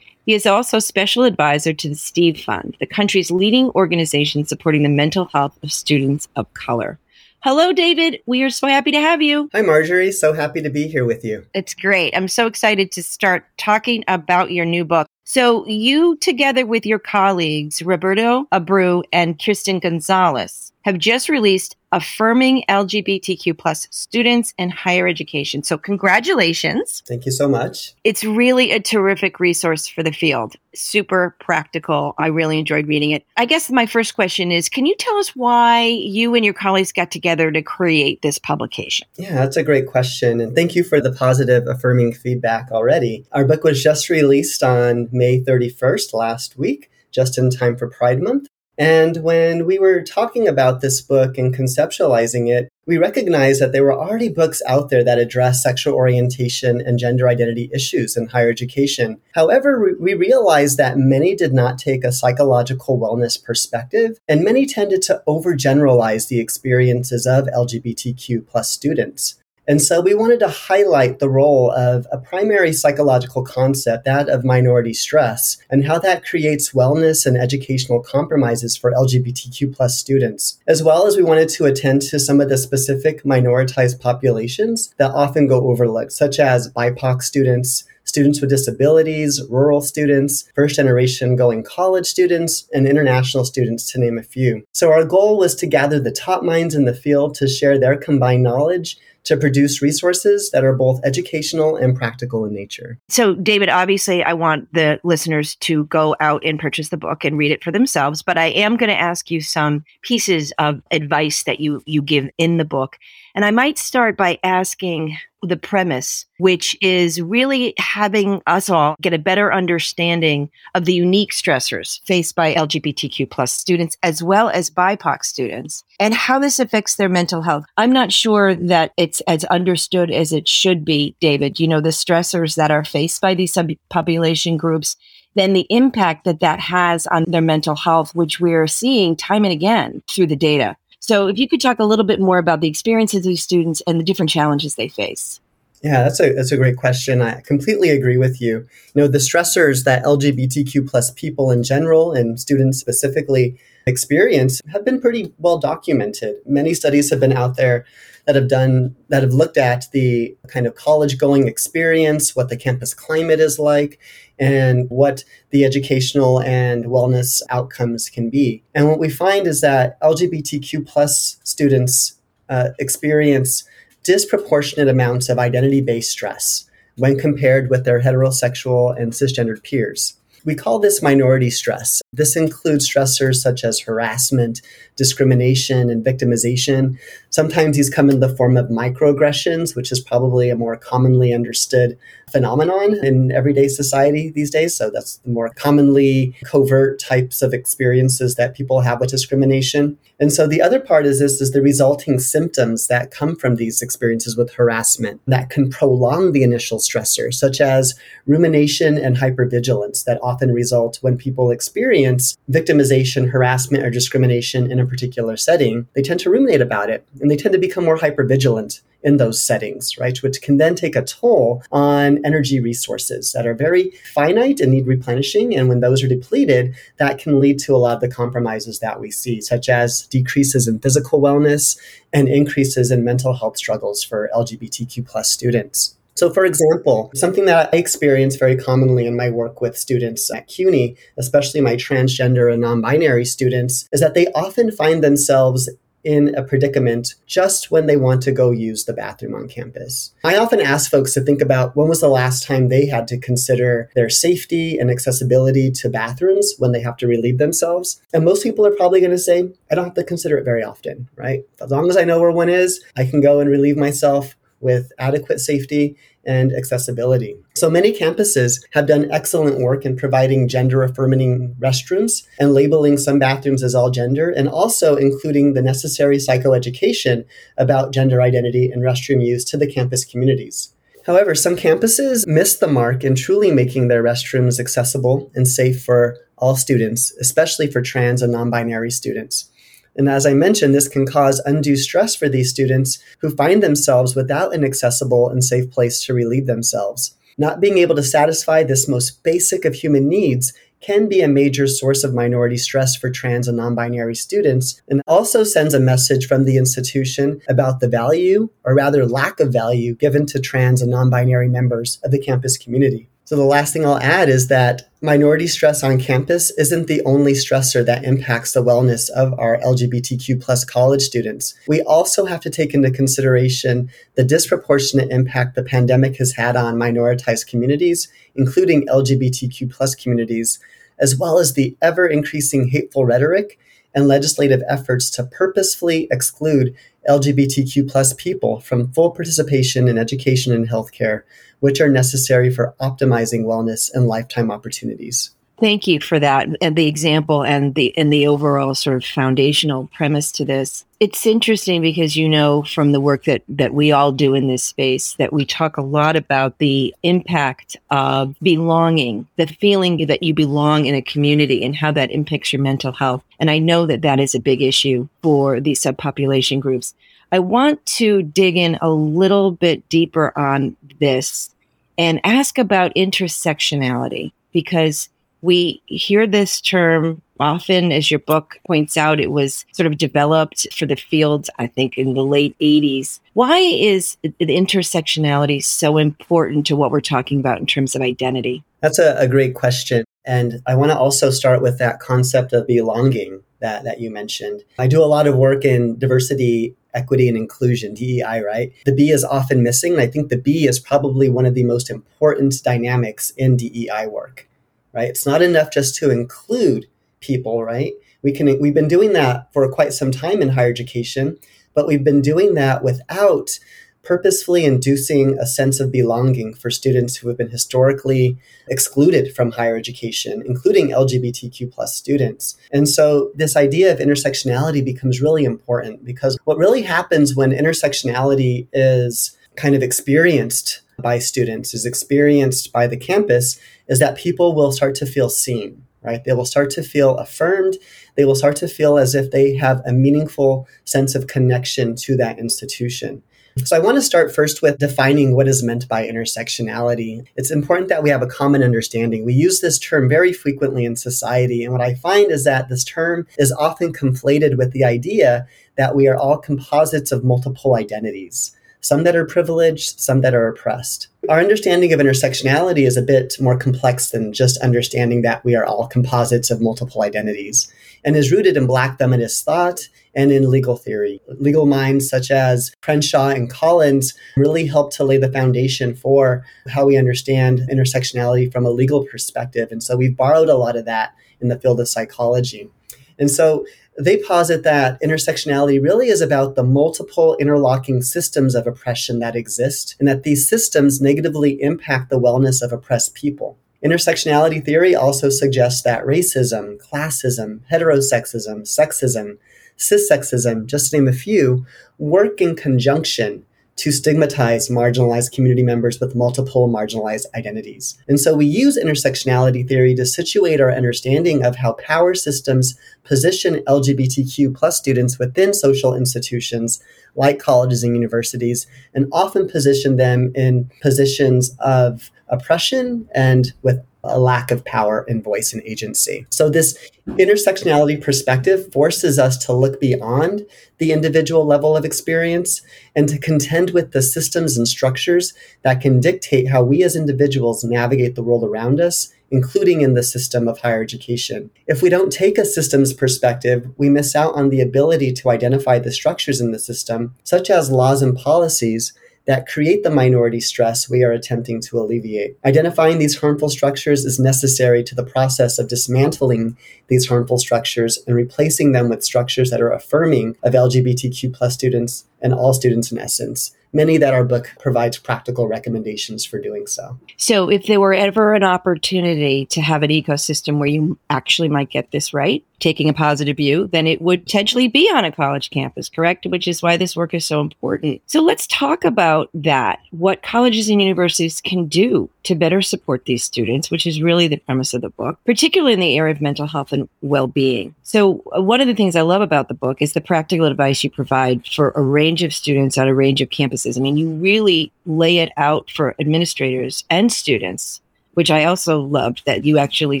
He 0.26 0.34
is 0.34 0.44
also 0.44 0.80
special 0.80 1.22
advisor 1.22 1.72
to 1.72 1.88
the 1.88 1.94
Steve 1.94 2.40
Fund, 2.40 2.76
the 2.80 2.86
country's 2.86 3.30
leading 3.30 3.70
organization 3.70 4.44
supporting 4.44 4.82
the 4.82 4.88
mental 4.88 5.26
health 5.26 5.56
of 5.62 5.70
students 5.70 6.26
of 6.34 6.52
color. 6.52 6.98
Hello, 7.44 7.72
David. 7.72 8.20
We 8.26 8.42
are 8.42 8.50
so 8.50 8.66
happy 8.66 8.90
to 8.90 8.98
have 8.98 9.22
you. 9.22 9.48
Hi, 9.54 9.62
Marjorie. 9.62 10.10
So 10.10 10.32
happy 10.32 10.62
to 10.62 10.68
be 10.68 10.88
here 10.88 11.04
with 11.04 11.24
you. 11.24 11.46
It's 11.54 11.74
great. 11.74 12.12
I'm 12.16 12.26
so 12.26 12.48
excited 12.48 12.90
to 12.92 13.04
start 13.04 13.46
talking 13.56 14.02
about 14.08 14.50
your 14.50 14.64
new 14.64 14.84
book. 14.84 15.06
So, 15.28 15.66
you, 15.66 16.16
together 16.18 16.64
with 16.66 16.86
your 16.86 17.00
colleagues, 17.00 17.82
Roberto 17.82 18.46
Abreu 18.52 19.02
and 19.12 19.36
Kirsten 19.42 19.80
Gonzalez, 19.80 20.72
have 20.84 20.98
just 20.98 21.28
released 21.28 21.76
affirming 21.92 22.64
LGBTQ 22.68 23.56
plus 23.56 23.88
students 23.90 24.52
in 24.58 24.70
higher 24.70 25.08
education. 25.08 25.62
So 25.62 25.78
congratulations. 25.78 27.02
Thank 27.06 27.26
you 27.26 27.32
so 27.32 27.48
much. 27.48 27.94
It's 28.04 28.22
really 28.22 28.72
a 28.72 28.80
terrific 28.80 29.40
resource 29.40 29.86
for 29.86 30.02
the 30.02 30.12
field. 30.12 30.56
Super 30.74 31.36
practical. 31.40 32.14
I 32.18 32.26
really 32.26 32.58
enjoyed 32.58 32.86
reading 32.86 33.12
it. 33.12 33.24
I 33.36 33.46
guess 33.46 33.70
my 33.70 33.86
first 33.86 34.14
question 34.14 34.52
is, 34.52 34.68
can 34.68 34.84
you 34.84 34.94
tell 34.96 35.16
us 35.16 35.30
why 35.30 35.84
you 35.86 36.34
and 36.34 36.44
your 36.44 36.54
colleagues 36.54 36.92
got 36.92 37.10
together 37.10 37.50
to 37.50 37.62
create 37.62 38.20
this 38.22 38.38
publication? 38.38 39.06
Yeah, 39.16 39.34
that's 39.34 39.56
a 39.56 39.62
great 39.62 39.86
question. 39.86 40.40
And 40.40 40.54
thank 40.54 40.74
you 40.74 40.84
for 40.84 41.00
the 41.00 41.12
positive 41.12 41.66
affirming 41.66 42.12
feedback 42.12 42.70
already. 42.70 43.24
Our 43.32 43.44
book 43.44 43.64
was 43.64 43.82
just 43.82 44.10
released 44.10 44.62
on 44.62 45.08
May 45.16 45.40
31st 45.40 46.12
last 46.12 46.58
week 46.58 46.90
just 47.10 47.38
in 47.38 47.50
time 47.50 47.76
for 47.76 47.88
Pride 47.88 48.20
Month. 48.20 48.46
And 48.78 49.22
when 49.22 49.64
we 49.64 49.78
were 49.78 50.02
talking 50.02 50.46
about 50.46 50.82
this 50.82 51.00
book 51.00 51.38
and 51.38 51.54
conceptualizing 51.54 52.48
it, 52.48 52.68
we 52.86 52.98
recognized 52.98 53.60
that 53.60 53.72
there 53.72 53.82
were 53.82 53.98
already 53.98 54.28
books 54.28 54.60
out 54.68 54.90
there 54.90 55.02
that 55.02 55.18
address 55.18 55.62
sexual 55.62 55.94
orientation 55.94 56.80
and 56.80 56.98
gender 56.98 57.26
identity 57.26 57.70
issues 57.72 58.16
in 58.16 58.28
higher 58.28 58.50
education. 58.50 59.18
However, 59.34 59.96
we 59.98 60.14
realized 60.14 60.76
that 60.76 60.98
many 60.98 61.34
did 61.34 61.52
not 61.52 61.78
take 61.78 62.04
a 62.04 62.12
psychological 62.12 62.98
wellness 62.98 63.42
perspective, 63.42 64.18
and 64.28 64.44
many 64.44 64.66
tended 64.66 65.02
to 65.02 65.22
overgeneralize 65.26 66.28
the 66.28 66.38
experiences 66.38 67.26
of 67.26 67.46
LGBTQ 67.46 68.46
plus 68.46 68.70
students. 68.70 69.36
And 69.68 69.82
so 69.82 70.00
we 70.00 70.14
wanted 70.14 70.38
to 70.40 70.48
highlight 70.48 71.18
the 71.18 71.28
role 71.28 71.72
of 71.72 72.06
a 72.12 72.18
primary 72.18 72.72
psychological 72.72 73.42
concept, 73.42 74.04
that 74.04 74.28
of 74.28 74.44
minority 74.44 74.92
stress, 74.92 75.58
and 75.68 75.84
how 75.84 75.98
that 75.98 76.24
creates 76.24 76.72
wellness 76.72 77.26
and 77.26 77.36
educational 77.36 78.00
compromises 78.00 78.76
for 78.76 78.92
LGBTQ 78.92 79.74
plus 79.74 79.98
students, 79.98 80.58
as 80.68 80.82
well 80.82 81.06
as 81.06 81.16
we 81.16 81.24
wanted 81.24 81.48
to 81.48 81.64
attend 81.64 82.02
to 82.02 82.20
some 82.20 82.40
of 82.40 82.48
the 82.48 82.56
specific 82.56 83.24
minoritized 83.24 84.00
populations 84.00 84.94
that 84.98 85.10
often 85.10 85.48
go 85.48 85.68
overlooked, 85.68 86.12
such 86.12 86.38
as 86.38 86.72
BIPOC 86.72 87.22
students, 87.22 87.84
students 88.04 88.40
with 88.40 88.50
disabilities, 88.50 89.42
rural 89.50 89.80
students, 89.80 90.48
first 90.54 90.76
generation 90.76 91.34
going 91.34 91.64
college 91.64 92.06
students, 92.06 92.68
and 92.72 92.86
international 92.86 93.44
students, 93.44 93.90
to 93.90 93.98
name 93.98 94.16
a 94.16 94.22
few. 94.22 94.64
So, 94.72 94.92
our 94.92 95.04
goal 95.04 95.38
was 95.38 95.54
to 95.56 95.66
gather 95.66 95.98
the 95.98 96.12
top 96.12 96.44
minds 96.44 96.74
in 96.74 96.84
the 96.84 96.94
field 96.94 97.34
to 97.36 97.48
share 97.48 97.78
their 97.78 97.96
combined 97.96 98.44
knowledge 98.44 98.96
to 99.26 99.36
produce 99.36 99.82
resources 99.82 100.50
that 100.52 100.64
are 100.64 100.74
both 100.74 101.00
educational 101.04 101.76
and 101.76 101.96
practical 101.96 102.44
in 102.44 102.54
nature. 102.54 102.98
So, 103.08 103.34
David, 103.34 103.68
obviously, 103.68 104.22
I 104.24 104.32
want 104.32 104.72
the 104.72 105.00
listeners 105.04 105.56
to 105.56 105.84
go 105.84 106.16
out 106.20 106.44
and 106.44 106.58
purchase 106.58 106.88
the 106.88 106.96
book 106.96 107.24
and 107.24 107.36
read 107.36 107.50
it 107.50 107.62
for 107.62 107.70
themselves, 107.70 108.22
but 108.22 108.38
I 108.38 108.46
am 108.46 108.76
going 108.76 108.90
to 108.90 108.98
ask 108.98 109.30
you 109.30 109.40
some 109.40 109.84
pieces 110.02 110.52
of 110.58 110.80
advice 110.90 111.44
that 111.44 111.60
you, 111.60 111.82
you 111.86 112.02
give 112.02 112.28
in 112.38 112.56
the 112.56 112.64
book. 112.64 112.98
And 113.34 113.44
I 113.44 113.50
might 113.50 113.78
start 113.78 114.16
by 114.16 114.38
asking 114.42 115.16
the 115.42 115.56
premise, 115.56 116.26
which 116.38 116.76
is 116.80 117.20
really 117.20 117.74
having 117.78 118.42
us 118.46 118.68
all 118.68 118.96
get 119.00 119.12
a 119.12 119.18
better 119.18 119.52
understanding 119.52 120.50
of 120.74 120.84
the 120.84 120.92
unique 120.92 121.32
stressors 121.32 122.00
faced 122.04 122.34
by 122.34 122.54
LGBTQ 122.54 123.30
plus 123.30 123.52
students 123.52 123.96
as 124.02 124.22
well 124.22 124.48
as 124.48 124.70
BIPOC 124.70 125.24
students 125.24 125.84
and 126.00 126.14
how 126.14 126.38
this 126.38 126.58
affects 126.58 126.96
their 126.96 127.08
mental 127.08 127.42
health. 127.42 127.64
I'm 127.76 127.92
not 127.92 128.12
sure 128.12 128.54
that 128.54 128.92
it's 128.96 129.15
as 129.22 129.44
understood 129.44 130.10
as 130.10 130.32
it 130.32 130.48
should 130.48 130.84
be, 130.84 131.16
David. 131.20 131.58
You 131.60 131.68
know, 131.68 131.80
the 131.80 131.90
stressors 131.90 132.56
that 132.56 132.70
are 132.70 132.84
faced 132.84 133.20
by 133.20 133.34
these 133.34 133.52
subpopulation 133.52 134.56
groups 134.56 134.96
then 135.36 135.52
the 135.52 135.66
impact 135.70 136.24
that 136.24 136.40
that 136.40 136.58
has 136.58 137.06
on 137.08 137.24
their 137.28 137.42
mental 137.42 137.76
health, 137.76 138.14
which 138.14 138.40
we're 138.40 138.66
seeing 138.66 139.14
time 139.14 139.44
and 139.44 139.52
again 139.52 140.02
through 140.08 140.26
the 140.26 140.34
data. 140.34 140.76
So, 140.98 141.28
if 141.28 141.38
you 141.38 141.46
could 141.46 141.60
talk 141.60 141.78
a 141.78 141.84
little 141.84 142.04
bit 142.04 142.20
more 142.20 142.38
about 142.38 142.60
the 142.60 142.68
experiences 142.68 143.18
of 143.18 143.24
these 143.24 143.42
students 143.42 143.82
and 143.86 144.00
the 144.00 144.04
different 144.04 144.30
challenges 144.30 144.74
they 144.74 144.88
face. 144.88 145.40
Yeah, 145.82 146.02
that's 146.02 146.18
a 146.20 146.32
that's 146.32 146.50
a 146.52 146.56
great 146.56 146.78
question. 146.78 147.20
I 147.20 147.42
completely 147.42 147.90
agree 147.90 148.16
with 148.16 148.40
you. 148.40 148.66
You 148.94 149.02
know, 149.02 149.08
the 149.08 149.18
stressors 149.18 149.84
that 149.84 150.02
LGBTQ 150.04 150.88
plus 150.88 151.10
people 151.12 151.50
in 151.50 151.62
general 151.62 152.12
and 152.12 152.40
students 152.40 152.78
specifically 152.78 153.60
experience 153.86 154.60
have 154.72 154.84
been 154.84 155.00
pretty 155.00 155.32
well 155.38 155.58
documented. 155.58 156.36
Many 156.46 156.72
studies 156.72 157.10
have 157.10 157.20
been 157.20 157.34
out 157.34 157.56
there 157.56 157.84
that 158.26 158.34
have 158.34 158.48
done 158.48 158.94
that 159.08 159.22
have 159.22 159.32
looked 159.32 159.56
at 159.56 159.86
the 159.92 160.36
kind 160.48 160.66
of 160.66 160.74
college 160.74 161.16
going 161.18 161.46
experience, 161.46 162.34
what 162.34 162.48
the 162.48 162.56
campus 162.56 162.92
climate 162.92 163.40
is 163.40 163.58
like, 163.58 163.98
and 164.38 164.90
what 164.90 165.24
the 165.50 165.64
educational 165.64 166.40
and 166.42 166.86
wellness 166.86 167.40
outcomes 167.50 168.08
can 168.10 168.28
be. 168.28 168.62
And 168.74 168.88
what 168.88 168.98
we 168.98 169.08
find 169.08 169.46
is 169.46 169.60
that 169.60 170.00
LGBTQ 170.00 170.86
plus 170.86 171.38
students 171.44 172.14
uh, 172.48 172.70
experience 172.78 173.64
disproportionate 174.02 174.88
amounts 174.88 175.28
of 175.28 175.38
identity 175.38 175.80
based 175.80 176.10
stress 176.10 176.68
when 176.96 177.18
compared 177.18 177.70
with 177.70 177.84
their 177.84 178.00
heterosexual 178.00 178.96
and 178.98 179.12
cisgendered 179.12 179.62
peers. 179.62 180.16
We 180.46 180.54
call 180.54 180.78
this 180.78 181.02
minority 181.02 181.50
stress. 181.50 182.00
This 182.12 182.36
includes 182.36 182.88
stressors 182.88 183.34
such 183.34 183.64
as 183.64 183.80
harassment, 183.80 184.62
discrimination, 184.94 185.90
and 185.90 186.04
victimization. 186.04 186.98
Sometimes 187.30 187.76
these 187.76 187.90
come 187.90 188.08
in 188.08 188.20
the 188.20 188.34
form 188.34 188.56
of 188.56 188.66
microaggressions, 188.66 189.74
which 189.74 189.90
is 189.90 189.98
probably 189.98 190.48
a 190.48 190.56
more 190.56 190.76
commonly 190.76 191.34
understood 191.34 191.98
phenomenon 192.30 192.94
in 193.04 193.32
everyday 193.32 193.68
society 193.68 194.30
these 194.30 194.50
days. 194.50 194.76
So 194.76 194.90
that's 194.90 195.18
the 195.18 195.30
more 195.30 195.50
commonly 195.50 196.34
covert 196.44 196.98
types 196.98 197.42
of 197.42 197.52
experiences 197.52 198.36
that 198.36 198.54
people 198.54 198.80
have 198.80 199.00
with 199.00 199.10
discrimination. 199.10 199.98
And 200.18 200.32
so 200.32 200.46
the 200.46 200.62
other 200.62 200.80
part 200.80 201.06
is 201.06 201.20
this 201.20 201.40
is 201.40 201.50
the 201.50 201.62
resulting 201.62 202.18
symptoms 202.18 202.86
that 202.86 203.10
come 203.10 203.36
from 203.36 203.56
these 203.56 203.82
experiences 203.82 204.36
with 204.36 204.54
harassment 204.54 205.20
that 205.26 205.50
can 205.50 205.70
prolong 205.70 206.32
the 206.32 206.42
initial 206.42 206.78
stressor, 206.78 207.34
such 207.34 207.60
as 207.60 207.94
rumination 208.26 208.96
and 208.96 209.16
hypervigilance 209.16 210.04
that 210.04 210.18
often 210.36 210.52
result 210.52 210.98
when 211.00 211.16
people 211.16 211.50
experience 211.50 212.36
victimization, 212.50 213.30
harassment, 213.30 213.82
or 213.82 213.88
discrimination 213.88 214.70
in 214.70 214.78
a 214.78 214.84
particular 214.84 215.34
setting. 215.34 215.88
They 215.94 216.02
tend 216.02 216.20
to 216.20 216.30
ruminate 216.30 216.60
about 216.60 216.90
it 216.90 217.08
and 217.20 217.30
they 217.30 217.36
tend 217.36 217.54
to 217.54 217.58
become 217.58 217.84
more 217.84 217.96
hypervigilant 217.96 218.82
in 219.02 219.16
those 219.16 219.40
settings, 219.40 219.96
right? 219.96 220.22
Which 220.22 220.42
can 220.42 220.58
then 220.58 220.74
take 220.74 220.94
a 220.94 221.02
toll 221.02 221.62
on 221.72 222.20
energy 222.22 222.60
resources 222.60 223.32
that 223.32 223.46
are 223.46 223.54
very 223.54 223.92
finite 224.12 224.60
and 224.60 224.72
need 224.72 224.86
replenishing. 224.86 225.56
And 225.56 225.70
when 225.70 225.80
those 225.80 226.02
are 226.02 226.08
depleted, 226.08 226.74
that 226.98 227.18
can 227.18 227.40
lead 227.40 227.58
to 227.60 227.74
a 227.74 227.78
lot 227.78 227.94
of 227.94 228.00
the 228.02 228.14
compromises 228.14 228.80
that 228.80 229.00
we 229.00 229.10
see, 229.10 229.40
such 229.40 229.70
as 229.70 230.06
decreases 230.08 230.68
in 230.68 230.80
physical 230.80 231.20
wellness 231.20 231.78
and 232.12 232.28
increases 232.28 232.90
in 232.90 233.04
mental 233.04 233.32
health 233.32 233.56
struggles 233.56 234.02
for 234.02 234.28
LGBTQ 234.34 235.06
plus 235.06 235.30
students. 235.30 235.96
So, 236.16 236.30
for 236.30 236.44
example, 236.44 237.10
something 237.14 237.44
that 237.44 237.70
I 237.72 237.76
experience 237.76 238.36
very 238.36 238.56
commonly 238.56 239.06
in 239.06 239.16
my 239.16 239.30
work 239.30 239.60
with 239.60 239.78
students 239.78 240.30
at 240.32 240.48
CUNY, 240.48 240.96
especially 241.18 241.60
my 241.60 241.74
transgender 241.76 242.50
and 242.50 242.62
non 242.62 242.80
binary 242.80 243.26
students, 243.26 243.86
is 243.92 244.00
that 244.00 244.14
they 244.14 244.28
often 244.32 244.72
find 244.72 245.04
themselves 245.04 245.68
in 246.06 246.32
a 246.36 246.42
predicament 246.42 247.16
just 247.26 247.72
when 247.72 247.86
they 247.86 247.96
want 247.96 248.22
to 248.22 248.30
go 248.30 248.52
use 248.52 248.84
the 248.84 248.92
bathroom 248.92 249.34
on 249.34 249.48
campus. 249.48 250.12
I 250.24 250.36
often 250.36 250.60
ask 250.60 250.88
folks 250.88 251.12
to 251.14 251.20
think 251.20 251.42
about 251.42 251.74
when 251.74 251.88
was 251.88 252.00
the 252.00 252.08
last 252.08 252.44
time 252.44 252.68
they 252.68 252.86
had 252.86 253.08
to 253.08 253.18
consider 253.18 253.90
their 253.96 254.08
safety 254.08 254.78
and 254.78 254.88
accessibility 254.88 255.68
to 255.72 255.90
bathrooms 255.90 256.54
when 256.58 256.70
they 256.70 256.80
have 256.80 256.96
to 256.98 257.08
relieve 257.08 257.38
themselves. 257.38 258.00
And 258.14 258.24
most 258.24 258.44
people 258.44 258.64
are 258.64 258.76
probably 258.76 259.00
going 259.00 259.10
to 259.10 259.18
say, 259.18 259.50
I 259.68 259.74
don't 259.74 259.86
have 259.86 259.94
to 259.94 260.04
consider 260.04 260.38
it 260.38 260.44
very 260.44 260.62
often, 260.62 261.08
right? 261.16 261.42
As 261.60 261.72
long 261.72 261.90
as 261.90 261.96
I 261.96 262.04
know 262.04 262.20
where 262.20 262.30
one 262.30 262.48
is, 262.48 262.82
I 262.96 263.04
can 263.04 263.20
go 263.20 263.40
and 263.40 263.50
relieve 263.50 263.76
myself 263.76 264.36
with 264.60 264.92
adequate 264.98 265.40
safety 265.40 265.96
and 266.24 266.52
accessibility. 266.52 267.36
So 267.54 267.70
many 267.70 267.92
campuses 267.92 268.60
have 268.72 268.86
done 268.86 269.10
excellent 269.10 269.60
work 269.60 269.84
in 269.86 269.96
providing 269.96 270.48
gender 270.48 270.82
affirming 270.82 271.54
restrooms 271.60 272.26
and 272.40 272.52
labeling 272.52 272.98
some 272.98 273.18
bathrooms 273.18 273.62
as 273.62 273.74
all 273.74 273.90
gender, 273.90 274.30
and 274.30 274.48
also 274.48 274.96
including 274.96 275.54
the 275.54 275.62
necessary 275.62 276.16
psychoeducation 276.16 277.24
about 277.56 277.92
gender 277.92 278.20
identity 278.20 278.70
and 278.70 278.82
restroom 278.82 279.24
use 279.24 279.44
to 279.44 279.56
the 279.56 279.72
campus 279.72 280.04
communities. 280.04 280.72
However, 281.06 281.36
some 281.36 281.54
campuses 281.54 282.26
miss 282.26 282.56
the 282.56 282.66
mark 282.66 283.04
in 283.04 283.14
truly 283.14 283.52
making 283.52 283.86
their 283.86 284.02
restrooms 284.02 284.58
accessible 284.58 285.30
and 285.36 285.46
safe 285.46 285.84
for 285.84 286.18
all 286.36 286.56
students, 286.56 287.12
especially 287.20 287.70
for 287.70 287.80
trans 287.80 288.22
and 288.22 288.32
non 288.32 288.50
binary 288.50 288.90
students. 288.90 289.48
And 289.96 290.08
as 290.08 290.26
I 290.26 290.34
mentioned, 290.34 290.74
this 290.74 290.88
can 290.88 291.06
cause 291.06 291.40
undue 291.46 291.76
stress 291.76 292.14
for 292.14 292.28
these 292.28 292.50
students 292.50 292.98
who 293.20 293.30
find 293.30 293.62
themselves 293.62 294.14
without 294.14 294.54
an 294.54 294.64
accessible 294.64 295.28
and 295.28 295.42
safe 295.42 295.70
place 295.70 296.02
to 296.04 296.14
relieve 296.14 296.46
themselves. 296.46 297.14
Not 297.38 297.60
being 297.60 297.78
able 297.78 297.96
to 297.96 298.02
satisfy 298.02 298.62
this 298.62 298.88
most 298.88 299.22
basic 299.22 299.64
of 299.64 299.74
human 299.74 300.08
needs 300.08 300.52
can 300.80 301.08
be 301.08 301.20
a 301.20 301.28
major 301.28 301.66
source 301.66 302.04
of 302.04 302.14
minority 302.14 302.56
stress 302.56 302.96
for 302.96 303.10
trans 303.10 303.48
and 303.48 303.56
non 303.56 303.74
binary 303.74 304.14
students, 304.14 304.80
and 304.88 305.02
also 305.06 305.42
sends 305.42 305.74
a 305.74 305.80
message 305.80 306.26
from 306.26 306.44
the 306.44 306.56
institution 306.56 307.40
about 307.48 307.80
the 307.80 307.88
value, 307.88 308.48
or 308.64 308.74
rather 308.74 309.06
lack 309.06 309.40
of 309.40 309.52
value, 309.52 309.94
given 309.94 310.26
to 310.26 310.38
trans 310.38 310.82
and 310.82 310.90
non 310.90 311.10
binary 311.10 311.48
members 311.48 311.98
of 312.04 312.10
the 312.10 312.20
campus 312.20 312.56
community. 312.56 313.08
So, 313.26 313.34
the 313.34 313.42
last 313.42 313.72
thing 313.72 313.84
I'll 313.84 313.98
add 313.98 314.28
is 314.28 314.46
that 314.46 314.88
minority 315.02 315.48
stress 315.48 315.82
on 315.82 315.98
campus 315.98 316.52
isn't 316.52 316.86
the 316.86 317.02
only 317.04 317.32
stressor 317.32 317.84
that 317.84 318.04
impacts 318.04 318.52
the 318.52 318.62
wellness 318.62 319.10
of 319.10 319.36
our 319.36 319.58
LGBTQ 319.58 320.40
plus 320.40 320.64
college 320.64 321.02
students. 321.02 321.52
We 321.66 321.82
also 321.82 322.26
have 322.26 322.38
to 322.42 322.50
take 322.50 322.72
into 322.72 322.92
consideration 322.92 323.90
the 324.14 324.22
disproportionate 324.22 325.10
impact 325.10 325.56
the 325.56 325.64
pandemic 325.64 326.18
has 326.18 326.34
had 326.34 326.54
on 326.54 326.76
minoritized 326.76 327.48
communities, 327.48 328.06
including 328.36 328.86
LGBTQ 328.86 329.72
plus 329.72 329.96
communities, 329.96 330.60
as 331.00 331.18
well 331.18 331.40
as 331.40 331.54
the 331.54 331.76
ever 331.82 332.06
increasing 332.06 332.68
hateful 332.68 333.04
rhetoric 333.04 333.58
and 333.92 334.06
legislative 334.06 334.62
efforts 334.68 335.10
to 335.10 335.24
purposefully 335.24 336.06
exclude 336.12 336.76
LGBTQ 337.08 337.90
plus 337.90 338.12
people 338.12 338.60
from 338.60 338.92
full 338.92 339.10
participation 339.10 339.88
in 339.88 339.98
education 339.98 340.52
and 340.52 340.68
healthcare 340.68 341.22
which 341.60 341.80
are 341.80 341.88
necessary 341.88 342.50
for 342.50 342.74
optimizing 342.80 343.44
wellness 343.44 343.90
and 343.92 344.06
lifetime 344.06 344.50
opportunities. 344.50 345.35
Thank 345.58 345.86
you 345.86 346.00
for 346.00 346.18
that 346.18 346.48
and 346.60 346.76
the 346.76 346.86
example 346.86 347.42
and 347.42 347.74
the 347.74 347.96
and 347.96 348.12
the 348.12 348.26
overall 348.26 348.74
sort 348.74 348.96
of 348.96 349.04
foundational 349.04 349.88
premise 349.94 350.30
to 350.32 350.44
this. 350.44 350.84
It's 351.00 351.24
interesting 351.24 351.80
because 351.80 352.14
you 352.14 352.28
know 352.28 352.62
from 352.62 352.92
the 352.92 353.00
work 353.00 353.24
that 353.24 353.42
that 353.48 353.72
we 353.72 353.90
all 353.90 354.12
do 354.12 354.34
in 354.34 354.48
this 354.48 354.62
space 354.62 355.14
that 355.14 355.32
we 355.32 355.46
talk 355.46 355.78
a 355.78 355.82
lot 355.82 356.14
about 356.14 356.58
the 356.58 356.94
impact 357.02 357.74
of 357.90 358.34
belonging, 358.42 359.26
the 359.36 359.46
feeling 359.46 360.06
that 360.06 360.22
you 360.22 360.34
belong 360.34 360.84
in 360.84 360.94
a 360.94 361.00
community 361.00 361.64
and 361.64 361.74
how 361.74 361.90
that 361.90 362.10
impacts 362.10 362.52
your 362.52 362.60
mental 362.60 362.92
health. 362.92 363.22
And 363.40 363.50
I 363.50 363.58
know 363.58 363.86
that 363.86 364.02
that 364.02 364.20
is 364.20 364.34
a 364.34 364.40
big 364.40 364.60
issue 364.60 365.08
for 365.22 365.58
these 365.58 365.82
subpopulation 365.82 366.60
groups. 366.60 366.94
I 367.32 367.38
want 367.38 367.84
to 367.96 368.22
dig 368.22 368.58
in 368.58 368.76
a 368.82 368.90
little 368.90 369.52
bit 369.52 369.88
deeper 369.88 370.38
on 370.38 370.76
this 371.00 371.54
and 371.96 372.20
ask 372.24 372.58
about 372.58 372.94
intersectionality 372.94 374.32
because 374.52 375.08
we 375.42 375.82
hear 375.86 376.26
this 376.26 376.60
term 376.60 377.22
often, 377.38 377.92
as 377.92 378.10
your 378.10 378.20
book 378.20 378.58
points 378.66 378.96
out, 378.96 379.20
it 379.20 379.30
was 379.30 379.64
sort 379.72 379.86
of 379.86 379.98
developed 379.98 380.66
for 380.72 380.86
the 380.86 380.96
field, 380.96 381.48
I 381.58 381.66
think, 381.66 381.98
in 381.98 382.14
the 382.14 382.24
late 382.24 382.56
80s. 382.60 383.20
Why 383.34 383.58
is 383.58 384.16
the 384.22 384.34
intersectionality 384.40 385.62
so 385.62 385.98
important 385.98 386.66
to 386.66 386.76
what 386.76 386.90
we're 386.90 387.00
talking 387.00 387.40
about 387.40 387.58
in 387.58 387.66
terms 387.66 387.94
of 387.94 388.02
identity? 388.02 388.64
That's 388.80 388.98
a, 388.98 389.16
a 389.18 389.28
great 389.28 389.54
question. 389.54 390.04
And 390.24 390.62
I 390.66 390.74
want 390.74 390.90
to 390.90 390.98
also 390.98 391.30
start 391.30 391.62
with 391.62 391.78
that 391.78 392.00
concept 392.00 392.52
of 392.52 392.66
belonging 392.66 393.42
that, 393.60 393.84
that 393.84 394.00
you 394.00 394.10
mentioned. 394.10 394.62
I 394.78 394.86
do 394.86 395.02
a 395.02 395.06
lot 395.06 395.26
of 395.26 395.36
work 395.36 395.64
in 395.64 395.98
diversity 395.98 396.74
equity 396.96 397.28
and 397.28 397.36
inclusion, 397.36 397.94
DEI, 397.94 398.40
right? 398.40 398.72
The 398.86 398.94
B 398.94 399.10
is 399.10 399.22
often 399.22 399.62
missing. 399.62 399.92
And 399.92 400.00
I 400.00 400.06
think 400.06 400.30
the 400.30 400.38
B 400.38 400.66
is 400.66 400.80
probably 400.80 401.28
one 401.28 401.46
of 401.46 401.54
the 401.54 401.62
most 401.62 401.90
important 401.90 402.54
dynamics 402.64 403.30
in 403.36 403.56
DEI 403.56 404.06
work, 404.08 404.48
right? 404.96 405.08
It's 405.08 405.26
not 405.26 405.42
enough 405.42 405.70
just 405.70 405.94
to 405.96 406.10
include 406.10 406.86
people, 407.20 407.62
right? 407.62 407.92
We 408.22 408.32
can, 408.32 408.58
we've 408.58 408.74
been 408.74 408.88
doing 408.88 409.12
that 409.12 409.52
for 409.52 409.70
quite 409.70 409.92
some 409.92 410.10
time 410.10 410.40
in 410.40 410.48
higher 410.48 410.70
education, 410.70 411.38
but 411.74 411.86
we've 411.86 412.02
been 412.02 412.22
doing 412.22 412.54
that 412.54 412.82
without 412.82 413.58
purposefully 414.02 414.64
inducing 414.64 415.36
a 415.38 415.46
sense 415.46 415.80
of 415.80 415.90
belonging 415.90 416.54
for 416.54 416.70
students 416.70 417.16
who 417.16 417.28
have 417.28 417.36
been 417.36 417.50
historically 417.50 418.38
excluded 418.68 419.34
from 419.34 419.50
higher 419.50 419.76
education, 419.76 420.42
including 420.46 420.90
LGBTQ 420.90 421.72
plus 421.72 421.94
students. 421.94 422.56
And 422.72 422.88
so 422.88 423.32
this 423.34 423.56
idea 423.56 423.92
of 423.92 423.98
intersectionality 423.98 424.84
becomes 424.84 425.20
really 425.20 425.44
important 425.44 426.04
because 426.04 426.38
what 426.44 426.56
really 426.56 426.82
happens 426.82 427.34
when 427.34 427.50
intersectionality 427.50 428.68
is 428.72 429.36
kind 429.56 429.74
of 429.74 429.82
experienced 429.82 430.82
by 430.98 431.18
students, 431.18 431.74
is 431.74 431.84
experienced 431.84 432.72
by 432.72 432.86
the 432.86 432.96
campus, 432.96 433.60
is 433.88 433.98
that 433.98 434.16
people 434.16 434.54
will 434.54 434.72
start 434.72 434.94
to 434.96 435.06
feel 435.06 435.28
seen 435.28 435.86
right? 436.06 436.24
They 436.24 436.32
will 436.32 436.46
start 436.46 436.70
to 436.70 436.82
feel 436.82 437.16
affirmed. 437.16 437.76
They 438.14 438.24
will 438.24 438.36
start 438.36 438.56
to 438.56 438.68
feel 438.68 438.96
as 438.96 439.14
if 439.14 439.32
they 439.32 439.56
have 439.56 439.82
a 439.84 439.92
meaningful 439.92 440.68
sense 440.84 441.14
of 441.14 441.26
connection 441.26 441.96
to 441.96 442.16
that 442.16 442.38
institution. 442.38 443.22
So 443.64 443.74
I 443.74 443.80
want 443.80 443.96
to 443.96 444.02
start 444.02 444.34
first 444.34 444.60
with 444.60 444.78
defining 444.78 445.34
what 445.34 445.48
is 445.48 445.62
meant 445.62 445.88
by 445.88 446.06
intersectionality. 446.06 447.26
It's 447.36 447.50
important 447.50 447.88
that 447.88 448.02
we 448.02 448.10
have 448.10 448.20
a 448.20 448.26
common 448.26 448.62
understanding. 448.62 449.24
We 449.24 449.32
use 449.32 449.60
this 449.60 449.78
term 449.78 450.10
very 450.10 450.32
frequently 450.32 450.84
in 450.84 450.94
society, 450.94 451.64
and 451.64 451.72
what 451.72 451.80
I 451.80 451.94
find 451.94 452.30
is 452.30 452.44
that 452.44 452.68
this 452.68 452.84
term 452.84 453.26
is 453.38 453.52
often 453.52 453.94
conflated 453.94 454.58
with 454.58 454.72
the 454.72 454.84
idea 454.84 455.46
that 455.76 455.96
we 455.96 456.06
are 456.06 456.16
all 456.16 456.36
composites 456.36 457.12
of 457.12 457.24
multiple 457.24 457.76
identities 457.76 458.55
some 458.80 459.04
that 459.04 459.16
are 459.16 459.24
privileged, 459.24 460.00
some 460.00 460.20
that 460.20 460.34
are 460.34 460.48
oppressed. 460.48 461.08
Our 461.28 461.40
understanding 461.40 461.92
of 461.92 462.00
intersectionality 462.00 462.86
is 462.86 462.96
a 462.96 463.02
bit 463.02 463.34
more 463.40 463.56
complex 463.56 464.10
than 464.10 464.32
just 464.32 464.58
understanding 464.62 465.22
that 465.22 465.44
we 465.44 465.54
are 465.54 465.64
all 465.64 465.88
composites 465.88 466.50
of 466.50 466.60
multiple 466.60 467.02
identities 467.02 467.72
and 468.04 468.16
is 468.16 468.30
rooted 468.30 468.56
in 468.56 468.66
Black 468.66 468.98
feminist 468.98 469.44
thought 469.44 469.88
and 470.14 470.30
in 470.30 470.50
legal 470.50 470.76
theory. 470.76 471.20
Legal 471.38 471.66
minds 471.66 472.08
such 472.08 472.30
as 472.30 472.72
Crenshaw 472.80 473.28
and 473.28 473.50
Collins 473.50 474.14
really 474.36 474.66
help 474.66 474.92
to 474.94 475.04
lay 475.04 475.18
the 475.18 475.32
foundation 475.32 475.94
for 475.94 476.44
how 476.68 476.86
we 476.86 476.96
understand 476.96 477.60
intersectionality 477.70 478.50
from 478.50 478.64
a 478.64 478.70
legal 478.70 479.04
perspective. 479.04 479.68
And 479.70 479.82
so 479.82 479.96
we've 479.96 480.16
borrowed 480.16 480.48
a 480.48 480.56
lot 480.56 480.76
of 480.76 480.84
that 480.86 481.14
in 481.40 481.48
the 481.48 481.58
field 481.58 481.80
of 481.80 481.88
psychology. 481.88 482.70
And 483.18 483.30
so 483.30 483.66
they 483.98 484.18
posit 484.18 484.62
that 484.62 485.00
intersectionality 485.00 485.82
really 485.82 486.08
is 486.08 486.20
about 486.20 486.54
the 486.54 486.62
multiple 486.62 487.36
interlocking 487.40 488.02
systems 488.02 488.54
of 488.54 488.66
oppression 488.66 489.18
that 489.20 489.36
exist, 489.36 489.96
and 489.98 490.06
that 490.06 490.22
these 490.22 490.48
systems 490.48 491.00
negatively 491.00 491.60
impact 491.62 492.10
the 492.10 492.20
wellness 492.20 492.62
of 492.62 492.72
oppressed 492.72 493.14
people. 493.14 493.58
Intersectionality 493.84 494.64
theory 494.64 494.94
also 494.94 495.30
suggests 495.30 495.82
that 495.82 496.04
racism, 496.04 496.78
classism, 496.78 497.60
heterosexism, 497.70 498.62
sexism, 498.62 499.38
cissexism, 499.78 500.66
just 500.66 500.90
to 500.90 500.96
name 500.96 501.08
a 501.08 501.12
few, 501.12 501.66
work 501.98 502.40
in 502.40 502.56
conjunction 502.56 503.44
to 503.76 503.92
stigmatize 503.92 504.70
marginalized 504.70 505.32
community 505.32 505.62
members 505.62 506.00
with 506.00 506.14
multiple 506.14 506.68
marginalized 506.68 507.26
identities. 507.34 507.98
And 508.08 508.18
so 508.18 508.34
we 508.34 508.46
use 508.46 508.78
intersectionality 508.78 509.68
theory 509.68 509.94
to 509.96 510.06
situate 510.06 510.60
our 510.60 510.72
understanding 510.72 511.44
of 511.44 511.56
how 511.56 511.74
power 511.74 512.14
systems 512.14 512.78
position 513.04 513.62
LGBTQ 513.66 514.56
plus 514.56 514.78
students 514.78 515.18
within 515.18 515.52
social 515.52 515.94
institutions 515.94 516.82
like 517.14 517.38
colleges 517.38 517.82
and 517.82 517.94
universities, 517.94 518.66
and 518.94 519.06
often 519.12 519.48
position 519.48 519.96
them 519.96 520.32
in 520.34 520.70
positions 520.82 521.54
of 521.60 522.10
oppression 522.28 523.08
and 523.14 523.52
with 523.62 523.82
a 524.08 524.18
lack 524.18 524.50
of 524.50 524.64
power 524.64 525.04
and 525.08 525.22
voice 525.22 525.52
and 525.52 525.62
agency. 525.64 526.26
So, 526.30 526.48
this 526.48 526.78
intersectionality 527.08 528.02
perspective 528.02 528.72
forces 528.72 529.18
us 529.18 529.36
to 529.46 529.52
look 529.52 529.80
beyond 529.80 530.46
the 530.78 530.92
individual 530.92 531.46
level 531.46 531.76
of 531.76 531.84
experience 531.84 532.62
and 532.94 533.08
to 533.08 533.18
contend 533.18 533.70
with 533.70 533.92
the 533.92 534.02
systems 534.02 534.56
and 534.56 534.66
structures 534.66 535.32
that 535.62 535.80
can 535.80 536.00
dictate 536.00 536.48
how 536.48 536.62
we 536.62 536.82
as 536.82 536.96
individuals 536.96 537.64
navigate 537.64 538.14
the 538.14 538.22
world 538.22 538.44
around 538.44 538.80
us 538.80 539.12
including 539.30 539.80
in 539.80 539.94
the 539.94 540.02
system 540.02 540.46
of 540.46 540.58
higher 540.58 540.82
education. 540.82 541.50
If 541.66 541.82
we 541.82 541.88
don't 541.88 542.12
take 542.12 542.38
a 542.38 542.44
systems 542.44 542.92
perspective, 542.92 543.68
we 543.76 543.88
miss 543.88 544.14
out 544.14 544.34
on 544.34 544.50
the 544.50 544.60
ability 544.60 545.12
to 545.14 545.30
identify 545.30 545.78
the 545.78 545.92
structures 545.92 546.40
in 546.40 546.52
the 546.52 546.58
system, 546.58 547.14
such 547.24 547.50
as 547.50 547.70
laws 547.70 548.02
and 548.02 548.16
policies, 548.16 548.92
that 549.26 549.46
create 549.46 549.82
the 549.82 549.90
minority 549.90 550.40
stress 550.40 550.88
we 550.88 551.02
are 551.02 551.12
attempting 551.12 551.60
to 551.60 551.78
alleviate. 551.78 552.38
Identifying 552.44 552.98
these 552.98 553.18
harmful 553.18 553.48
structures 553.48 554.04
is 554.04 554.18
necessary 554.18 554.82
to 554.84 554.94
the 554.94 555.04
process 555.04 555.58
of 555.58 555.68
dismantling 555.68 556.56
these 556.88 557.08
harmful 557.08 557.38
structures 557.38 557.98
and 558.06 558.14
replacing 558.14 558.72
them 558.72 558.88
with 558.88 559.04
structures 559.04 559.50
that 559.50 559.60
are 559.60 559.70
affirming 559.70 560.36
of 560.42 560.54
LGBTQ 560.54 561.34
plus 561.34 561.54
students 561.54 562.04
and 562.20 562.32
all 562.32 562.54
students 562.54 562.92
in 562.92 562.98
essence 562.98 563.54
many 563.76 563.98
that 563.98 564.14
our 564.14 564.24
book 564.24 564.52
provides 564.58 564.98
practical 564.98 565.46
recommendations 565.46 566.24
for 566.24 566.40
doing 566.40 566.66
so. 566.66 566.98
So, 567.16 567.48
if 567.50 567.66
there 567.66 567.78
were 567.78 567.94
ever 567.94 568.34
an 568.34 568.42
opportunity 568.42 569.46
to 569.46 569.60
have 569.60 569.82
an 569.82 569.90
ecosystem 569.90 570.58
where 570.58 570.68
you 570.68 570.98
actually 571.10 571.48
might 571.48 571.70
get 571.70 571.90
this 571.92 572.12
right, 572.14 572.42
taking 572.60 572.88
a 572.88 572.94
positive 572.94 573.36
view, 573.36 573.68
then 573.72 573.86
it 573.86 574.00
would 574.00 574.24
potentially 574.24 574.68
be 574.68 574.90
on 574.92 575.04
a 575.04 575.12
college 575.12 575.50
campus, 575.50 575.88
correct? 575.88 576.26
Which 576.26 576.48
is 576.48 576.62
why 576.62 576.76
this 576.76 576.96
work 576.96 577.14
is 577.14 577.24
so 577.24 577.40
important. 577.40 578.02
So, 578.06 578.22
let's 578.22 578.46
talk 578.46 578.84
about 578.84 579.30
that. 579.34 579.80
What 579.90 580.22
colleges 580.22 580.68
and 580.68 580.80
universities 580.80 581.40
can 581.40 581.66
do 581.66 582.08
to 582.24 582.34
better 582.34 582.60
support 582.62 583.04
these 583.04 583.24
students, 583.24 583.70
which 583.70 583.86
is 583.86 584.02
really 584.02 584.28
the 584.28 584.38
premise 584.38 584.74
of 584.74 584.82
the 584.82 584.90
book, 584.90 585.18
particularly 585.24 585.74
in 585.74 585.80
the 585.80 585.96
area 585.96 586.12
of 586.12 586.20
mental 586.20 586.46
health 586.46 586.72
and 586.72 586.88
well 587.02 587.26
being. 587.26 587.74
So, 587.82 588.22
uh, 588.36 588.42
one 588.42 588.60
of 588.60 588.66
the 588.66 588.74
things 588.74 588.96
I 588.96 589.02
love 589.02 589.22
about 589.22 589.48
the 589.48 589.54
book 589.54 589.80
is 589.80 589.92
the 589.92 590.00
practical 590.00 590.46
advice 590.46 590.82
you 590.82 590.90
provide 590.90 591.46
for 591.46 591.70
a 591.70 591.82
range 591.82 592.22
of 592.22 592.34
students 592.34 592.78
on 592.78 592.88
a 592.88 592.94
range 592.94 593.20
of 593.20 593.28
campuses. 593.28 593.76
I 593.76 593.80
mean, 593.80 593.96
you 593.96 594.10
really 594.10 594.72
lay 594.86 595.18
it 595.18 595.32
out 595.36 595.70
for 595.70 595.94
administrators 595.98 596.84
and 596.90 597.12
students 597.12 597.80
which 598.16 598.30
I 598.30 598.44
also 598.44 598.80
loved 598.80 599.22
that 599.26 599.44
you 599.44 599.58
actually 599.58 600.00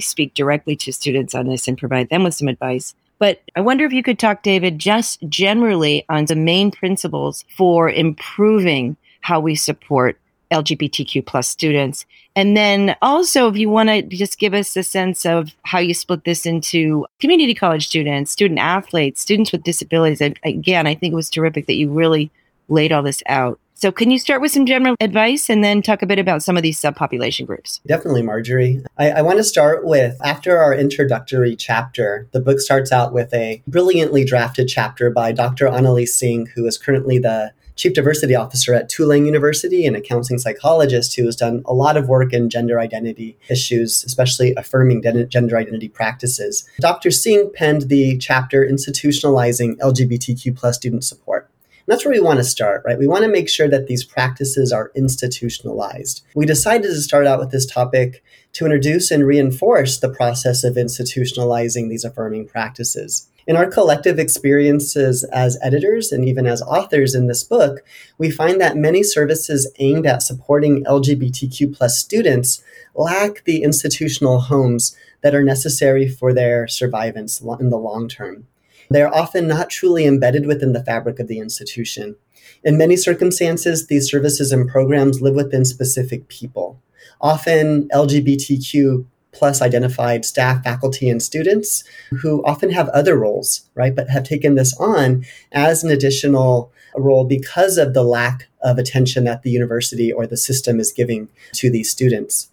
speak 0.00 0.32
directly 0.32 0.74
to 0.76 0.92
students 0.92 1.34
on 1.34 1.48
this 1.48 1.68
and 1.68 1.76
provide 1.76 2.08
them 2.08 2.24
with 2.24 2.32
some 2.32 2.48
advice. 2.48 2.94
But 3.18 3.42
I 3.54 3.60
wonder 3.60 3.84
if 3.84 3.92
you 3.92 4.02
could 4.02 4.18
talk, 4.18 4.42
David, 4.42 4.78
just 4.78 5.20
generally 5.28 6.02
on 6.08 6.24
the 6.24 6.34
main 6.34 6.70
principles 6.70 7.44
for 7.58 7.90
improving 7.90 8.96
how 9.20 9.38
we 9.38 9.54
support 9.54 10.18
LGBTQ 10.50 11.26
plus 11.26 11.46
students. 11.46 12.06
And 12.34 12.56
then 12.56 12.96
also, 13.02 13.48
if 13.48 13.56
you 13.58 13.68
want 13.68 13.90
to 13.90 14.00
just 14.00 14.38
give 14.38 14.54
us 14.54 14.74
a 14.78 14.82
sense 14.82 15.26
of 15.26 15.54
how 15.64 15.78
you 15.78 15.92
split 15.92 16.24
this 16.24 16.46
into 16.46 17.06
community 17.20 17.52
college 17.52 17.86
students, 17.86 18.30
student 18.30 18.60
athletes, 18.60 19.20
students 19.20 19.52
with 19.52 19.62
disabilities. 19.62 20.22
And 20.22 20.40
again, 20.42 20.86
I 20.86 20.94
think 20.94 21.12
it 21.12 21.16
was 21.16 21.28
terrific 21.28 21.66
that 21.66 21.76
you 21.76 21.90
really 21.90 22.30
laid 22.70 22.92
all 22.92 23.02
this 23.02 23.22
out. 23.26 23.60
So, 23.78 23.92
can 23.92 24.10
you 24.10 24.18
start 24.18 24.40
with 24.40 24.52
some 24.52 24.64
general 24.64 24.96
advice 25.00 25.50
and 25.50 25.62
then 25.62 25.82
talk 25.82 26.00
a 26.00 26.06
bit 26.06 26.18
about 26.18 26.42
some 26.42 26.56
of 26.56 26.62
these 26.62 26.80
subpopulation 26.80 27.46
groups? 27.46 27.82
Definitely, 27.86 28.22
Marjorie. 28.22 28.82
I, 28.96 29.10
I, 29.10 29.22
want 29.22 29.36
to 29.36 29.44
start 29.44 29.84
with 29.84 30.16
after 30.24 30.56
our 30.56 30.74
introductory 30.74 31.54
chapter, 31.54 32.26
the 32.32 32.40
book 32.40 32.58
starts 32.58 32.90
out 32.90 33.12
with 33.12 33.34
a 33.34 33.62
brilliantly 33.66 34.24
drafted 34.24 34.68
chapter 34.68 35.10
by 35.10 35.30
Dr. 35.30 35.66
Anneliese 35.66 36.08
Singh, 36.08 36.46
who 36.54 36.64
is 36.64 36.78
currently 36.78 37.18
the 37.18 37.52
Chief 37.74 37.92
Diversity 37.92 38.34
Officer 38.34 38.72
at 38.72 38.88
Tulane 38.88 39.26
University 39.26 39.84
and 39.84 39.94
a 39.94 40.00
counseling 40.00 40.38
psychologist 40.38 41.14
who 41.14 41.26
has 41.26 41.36
done 41.36 41.62
a 41.66 41.74
lot 41.74 41.98
of 41.98 42.08
work 42.08 42.32
in 42.32 42.48
gender 42.48 42.80
identity 42.80 43.36
issues, 43.50 44.02
especially 44.04 44.54
affirming 44.54 45.02
gender 45.28 45.58
identity 45.58 45.90
practices. 45.90 46.66
Dr. 46.80 47.10
Singh 47.10 47.50
penned 47.54 47.90
the 47.90 48.16
chapter 48.16 48.66
Institutionalizing 48.66 49.76
LGBTQ 49.80 50.56
plus 50.56 50.76
student 50.76 51.04
support. 51.04 51.50
That's 51.86 52.04
where 52.04 52.12
we 52.12 52.20
want 52.20 52.38
to 52.38 52.44
start, 52.44 52.82
right? 52.84 52.98
We 52.98 53.06
want 53.06 53.22
to 53.22 53.30
make 53.30 53.48
sure 53.48 53.68
that 53.68 53.86
these 53.86 54.04
practices 54.04 54.72
are 54.72 54.90
institutionalized. 54.96 56.24
We 56.34 56.44
decided 56.44 56.88
to 56.88 57.00
start 57.00 57.26
out 57.26 57.38
with 57.38 57.52
this 57.52 57.66
topic 57.66 58.24
to 58.54 58.64
introduce 58.64 59.12
and 59.12 59.24
reinforce 59.24 59.98
the 59.98 60.08
process 60.08 60.64
of 60.64 60.74
institutionalizing 60.74 61.88
these 61.88 62.04
affirming 62.04 62.48
practices. 62.48 63.28
In 63.46 63.54
our 63.54 63.70
collective 63.70 64.18
experiences 64.18 65.22
as 65.32 65.56
editors 65.62 66.10
and 66.10 66.28
even 66.28 66.46
as 66.46 66.62
authors 66.62 67.14
in 67.14 67.28
this 67.28 67.44
book, 67.44 67.84
we 68.18 68.28
find 68.28 68.60
that 68.60 68.76
many 68.76 69.04
services 69.04 69.70
aimed 69.78 70.06
at 70.06 70.22
supporting 70.22 70.82
LGBTQ 70.84 71.76
plus 71.76 71.96
students 71.96 72.64
lack 72.96 73.44
the 73.44 73.62
institutional 73.62 74.40
homes 74.40 74.96
that 75.22 75.36
are 75.36 75.44
necessary 75.44 76.08
for 76.08 76.32
their 76.32 76.66
survivance 76.66 77.40
in 77.60 77.70
the 77.70 77.78
long 77.78 78.08
term. 78.08 78.48
They 78.90 79.02
are 79.02 79.14
often 79.14 79.48
not 79.48 79.70
truly 79.70 80.06
embedded 80.06 80.46
within 80.46 80.72
the 80.72 80.84
fabric 80.84 81.18
of 81.18 81.28
the 81.28 81.38
institution. 81.38 82.16
In 82.64 82.78
many 82.78 82.96
circumstances, 82.96 83.86
these 83.86 84.10
services 84.10 84.52
and 84.52 84.68
programs 84.68 85.20
live 85.20 85.34
within 85.34 85.64
specific 85.64 86.28
people, 86.28 86.80
often 87.20 87.88
LGBTQ 87.88 89.06
plus 89.32 89.60
identified 89.60 90.24
staff, 90.24 90.64
faculty, 90.64 91.10
and 91.10 91.22
students 91.22 91.84
who 92.22 92.42
often 92.44 92.70
have 92.70 92.88
other 92.88 93.18
roles, 93.18 93.68
right, 93.74 93.94
but 93.94 94.08
have 94.08 94.24
taken 94.24 94.54
this 94.54 94.74
on 94.78 95.24
as 95.52 95.84
an 95.84 95.90
additional 95.90 96.72
role 96.96 97.24
because 97.24 97.76
of 97.76 97.92
the 97.92 98.02
lack 98.02 98.48
of 98.62 98.78
attention 98.78 99.24
that 99.24 99.42
the 99.42 99.50
university 99.50 100.10
or 100.10 100.26
the 100.26 100.36
system 100.36 100.80
is 100.80 100.90
giving 100.92 101.28
to 101.52 101.70
these 101.70 101.90
students. 101.90 102.50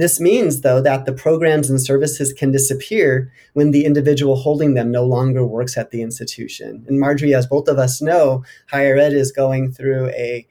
This 0.00 0.18
means, 0.18 0.62
though, 0.62 0.80
that 0.80 1.04
the 1.04 1.12
programs 1.12 1.68
and 1.68 1.78
services 1.78 2.32
can 2.32 2.52
disappear 2.52 3.30
when 3.52 3.70
the 3.70 3.84
individual 3.84 4.34
holding 4.34 4.72
them 4.72 4.90
no 4.90 5.04
longer 5.04 5.44
works 5.44 5.76
at 5.76 5.90
the 5.90 6.00
institution. 6.00 6.86
And 6.88 6.98
Marjorie, 6.98 7.34
as 7.34 7.46
both 7.46 7.68
of 7.68 7.78
us 7.78 8.00
know, 8.00 8.42
higher 8.70 8.96
ed 8.96 9.12
is 9.12 9.30
going 9.30 9.72
through 9.72 10.08
a 10.08 10.48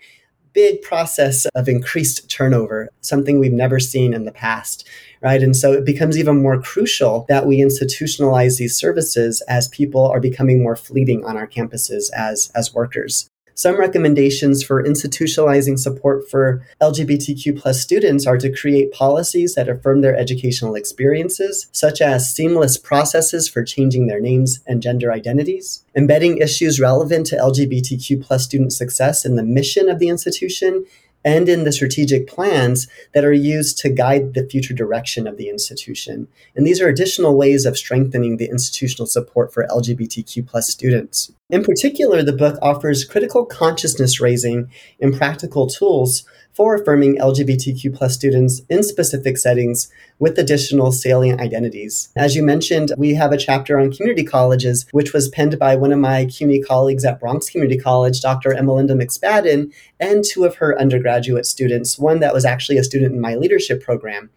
big 0.53 0.83
process 0.83 1.47
of 1.55 1.67
increased 1.67 2.29
turnover, 2.29 2.89
something 3.01 3.39
we've 3.39 3.51
never 3.51 3.79
seen 3.79 4.13
in 4.13 4.25
the 4.25 4.31
past, 4.31 4.87
right? 5.19 5.41
And 5.41 5.57
so 5.57 5.73
it 5.73 5.83
becomes 5.83 6.15
even 6.15 6.43
more 6.43 6.61
crucial 6.61 7.25
that 7.27 7.47
we 7.47 7.57
institutionalize 7.57 8.57
these 8.57 8.77
services 8.77 9.41
as 9.47 9.67
people 9.69 10.05
are 10.07 10.19
becoming 10.19 10.61
more 10.61 10.75
fleeting 10.75 11.25
on 11.25 11.37
our 11.37 11.47
campuses 11.47 12.11
as, 12.15 12.51
as 12.53 12.71
workers. 12.71 13.27
Some 13.59 13.77
recommendations 13.77 14.63
for 14.63 14.81
institutionalizing 14.81 15.77
support 15.77 16.29
for 16.29 16.65
LGBTQ 16.81 17.59
plus 17.59 17.81
students 17.81 18.25
are 18.25 18.37
to 18.37 18.49
create 18.49 18.93
policies 18.93 19.55
that 19.55 19.67
affirm 19.67 19.99
their 19.99 20.15
educational 20.15 20.75
experiences, 20.75 21.67
such 21.73 21.99
as 21.99 22.33
seamless 22.33 22.77
processes 22.77 23.49
for 23.49 23.61
changing 23.65 24.07
their 24.07 24.21
names 24.21 24.61
and 24.65 24.81
gender 24.81 25.11
identities, 25.11 25.83
embedding 25.93 26.37
issues 26.37 26.79
relevant 26.79 27.25
to 27.25 27.35
LGBTQ 27.35 28.23
plus 28.23 28.45
student 28.45 28.71
success 28.71 29.25
in 29.25 29.35
the 29.35 29.43
mission 29.43 29.89
of 29.89 29.99
the 29.99 30.07
institution, 30.07 30.85
and 31.23 31.49
in 31.49 31.63
the 31.63 31.71
strategic 31.71 32.27
plans 32.27 32.87
that 33.13 33.25
are 33.25 33.33
used 33.33 33.77
to 33.79 33.89
guide 33.89 34.33
the 34.33 34.47
future 34.47 34.73
direction 34.73 35.27
of 35.27 35.37
the 35.37 35.49
institution. 35.49 36.27
And 36.55 36.65
these 36.65 36.81
are 36.81 36.87
additional 36.87 37.35
ways 37.35 37.65
of 37.65 37.77
strengthening 37.77 38.37
the 38.37 38.49
institutional 38.49 39.07
support 39.07 39.53
for 39.53 39.67
LGBTQ 39.67 40.47
plus 40.47 40.69
students. 40.69 41.31
In 41.49 41.63
particular, 41.63 42.23
the 42.23 42.33
book 42.33 42.57
offers 42.61 43.03
critical 43.03 43.45
consciousness 43.45 44.21
raising 44.21 44.69
and 45.01 45.15
practical 45.15 45.67
tools 45.67 46.23
for 46.59 46.75
affirming 46.75 47.15
LGBTQ 47.15 47.95
plus 47.95 48.13
students 48.13 48.63
in 48.69 48.83
specific 48.83 49.37
settings 49.37 49.89
with 50.19 50.37
additional 50.37 50.91
salient 50.91 51.39
identities. 51.39 52.09
As 52.17 52.35
you 52.35 52.43
mentioned, 52.43 52.91
we 52.97 53.13
have 53.13 53.31
a 53.31 53.37
chapter 53.37 53.79
on 53.79 53.93
community 53.93 54.25
colleges, 54.25 54.85
which 54.91 55.13
was 55.13 55.29
penned 55.29 55.57
by 55.57 55.77
one 55.77 55.93
of 55.93 55.99
my 55.99 56.25
CUNY 56.25 56.61
colleagues 56.61 57.05
at 57.05 57.17
Bronx 57.17 57.49
Community 57.49 57.79
College, 57.79 58.19
Dr. 58.19 58.49
Emelinda 58.49 58.91
McSpadden, 58.91 59.71
and 60.01 60.25
two 60.25 60.43
of 60.43 60.55
her 60.55 60.77
undergraduate 60.77 61.45
students, 61.45 61.97
one 61.97 62.19
that 62.19 62.33
was 62.33 62.43
actually 62.43 62.77
a 62.77 62.83
student 62.83 63.15
in 63.15 63.21
my 63.21 63.35
leadership 63.35 63.81
program. 63.81 64.29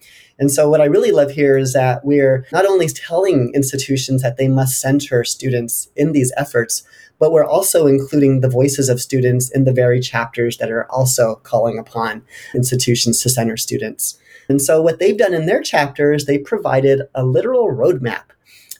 And 0.42 0.50
so, 0.50 0.68
what 0.68 0.80
I 0.80 0.86
really 0.86 1.12
love 1.12 1.30
here 1.30 1.56
is 1.56 1.72
that 1.72 2.04
we're 2.04 2.44
not 2.50 2.66
only 2.66 2.88
telling 2.88 3.52
institutions 3.54 4.22
that 4.22 4.38
they 4.38 4.48
must 4.48 4.80
center 4.80 5.22
students 5.22 5.88
in 5.94 6.10
these 6.10 6.32
efforts, 6.36 6.82
but 7.20 7.30
we're 7.30 7.44
also 7.44 7.86
including 7.86 8.40
the 8.40 8.48
voices 8.48 8.88
of 8.88 9.00
students 9.00 9.52
in 9.52 9.62
the 9.62 9.72
very 9.72 10.00
chapters 10.00 10.56
that 10.56 10.68
are 10.68 10.90
also 10.90 11.36
calling 11.44 11.78
upon 11.78 12.22
institutions 12.56 13.22
to 13.22 13.30
center 13.30 13.56
students. 13.56 14.18
And 14.48 14.60
so, 14.60 14.82
what 14.82 14.98
they've 14.98 15.16
done 15.16 15.32
in 15.32 15.46
their 15.46 15.62
chapters, 15.62 16.22
is 16.22 16.26
they 16.26 16.38
provided 16.38 17.02
a 17.14 17.24
literal 17.24 17.68
roadmap 17.68 18.24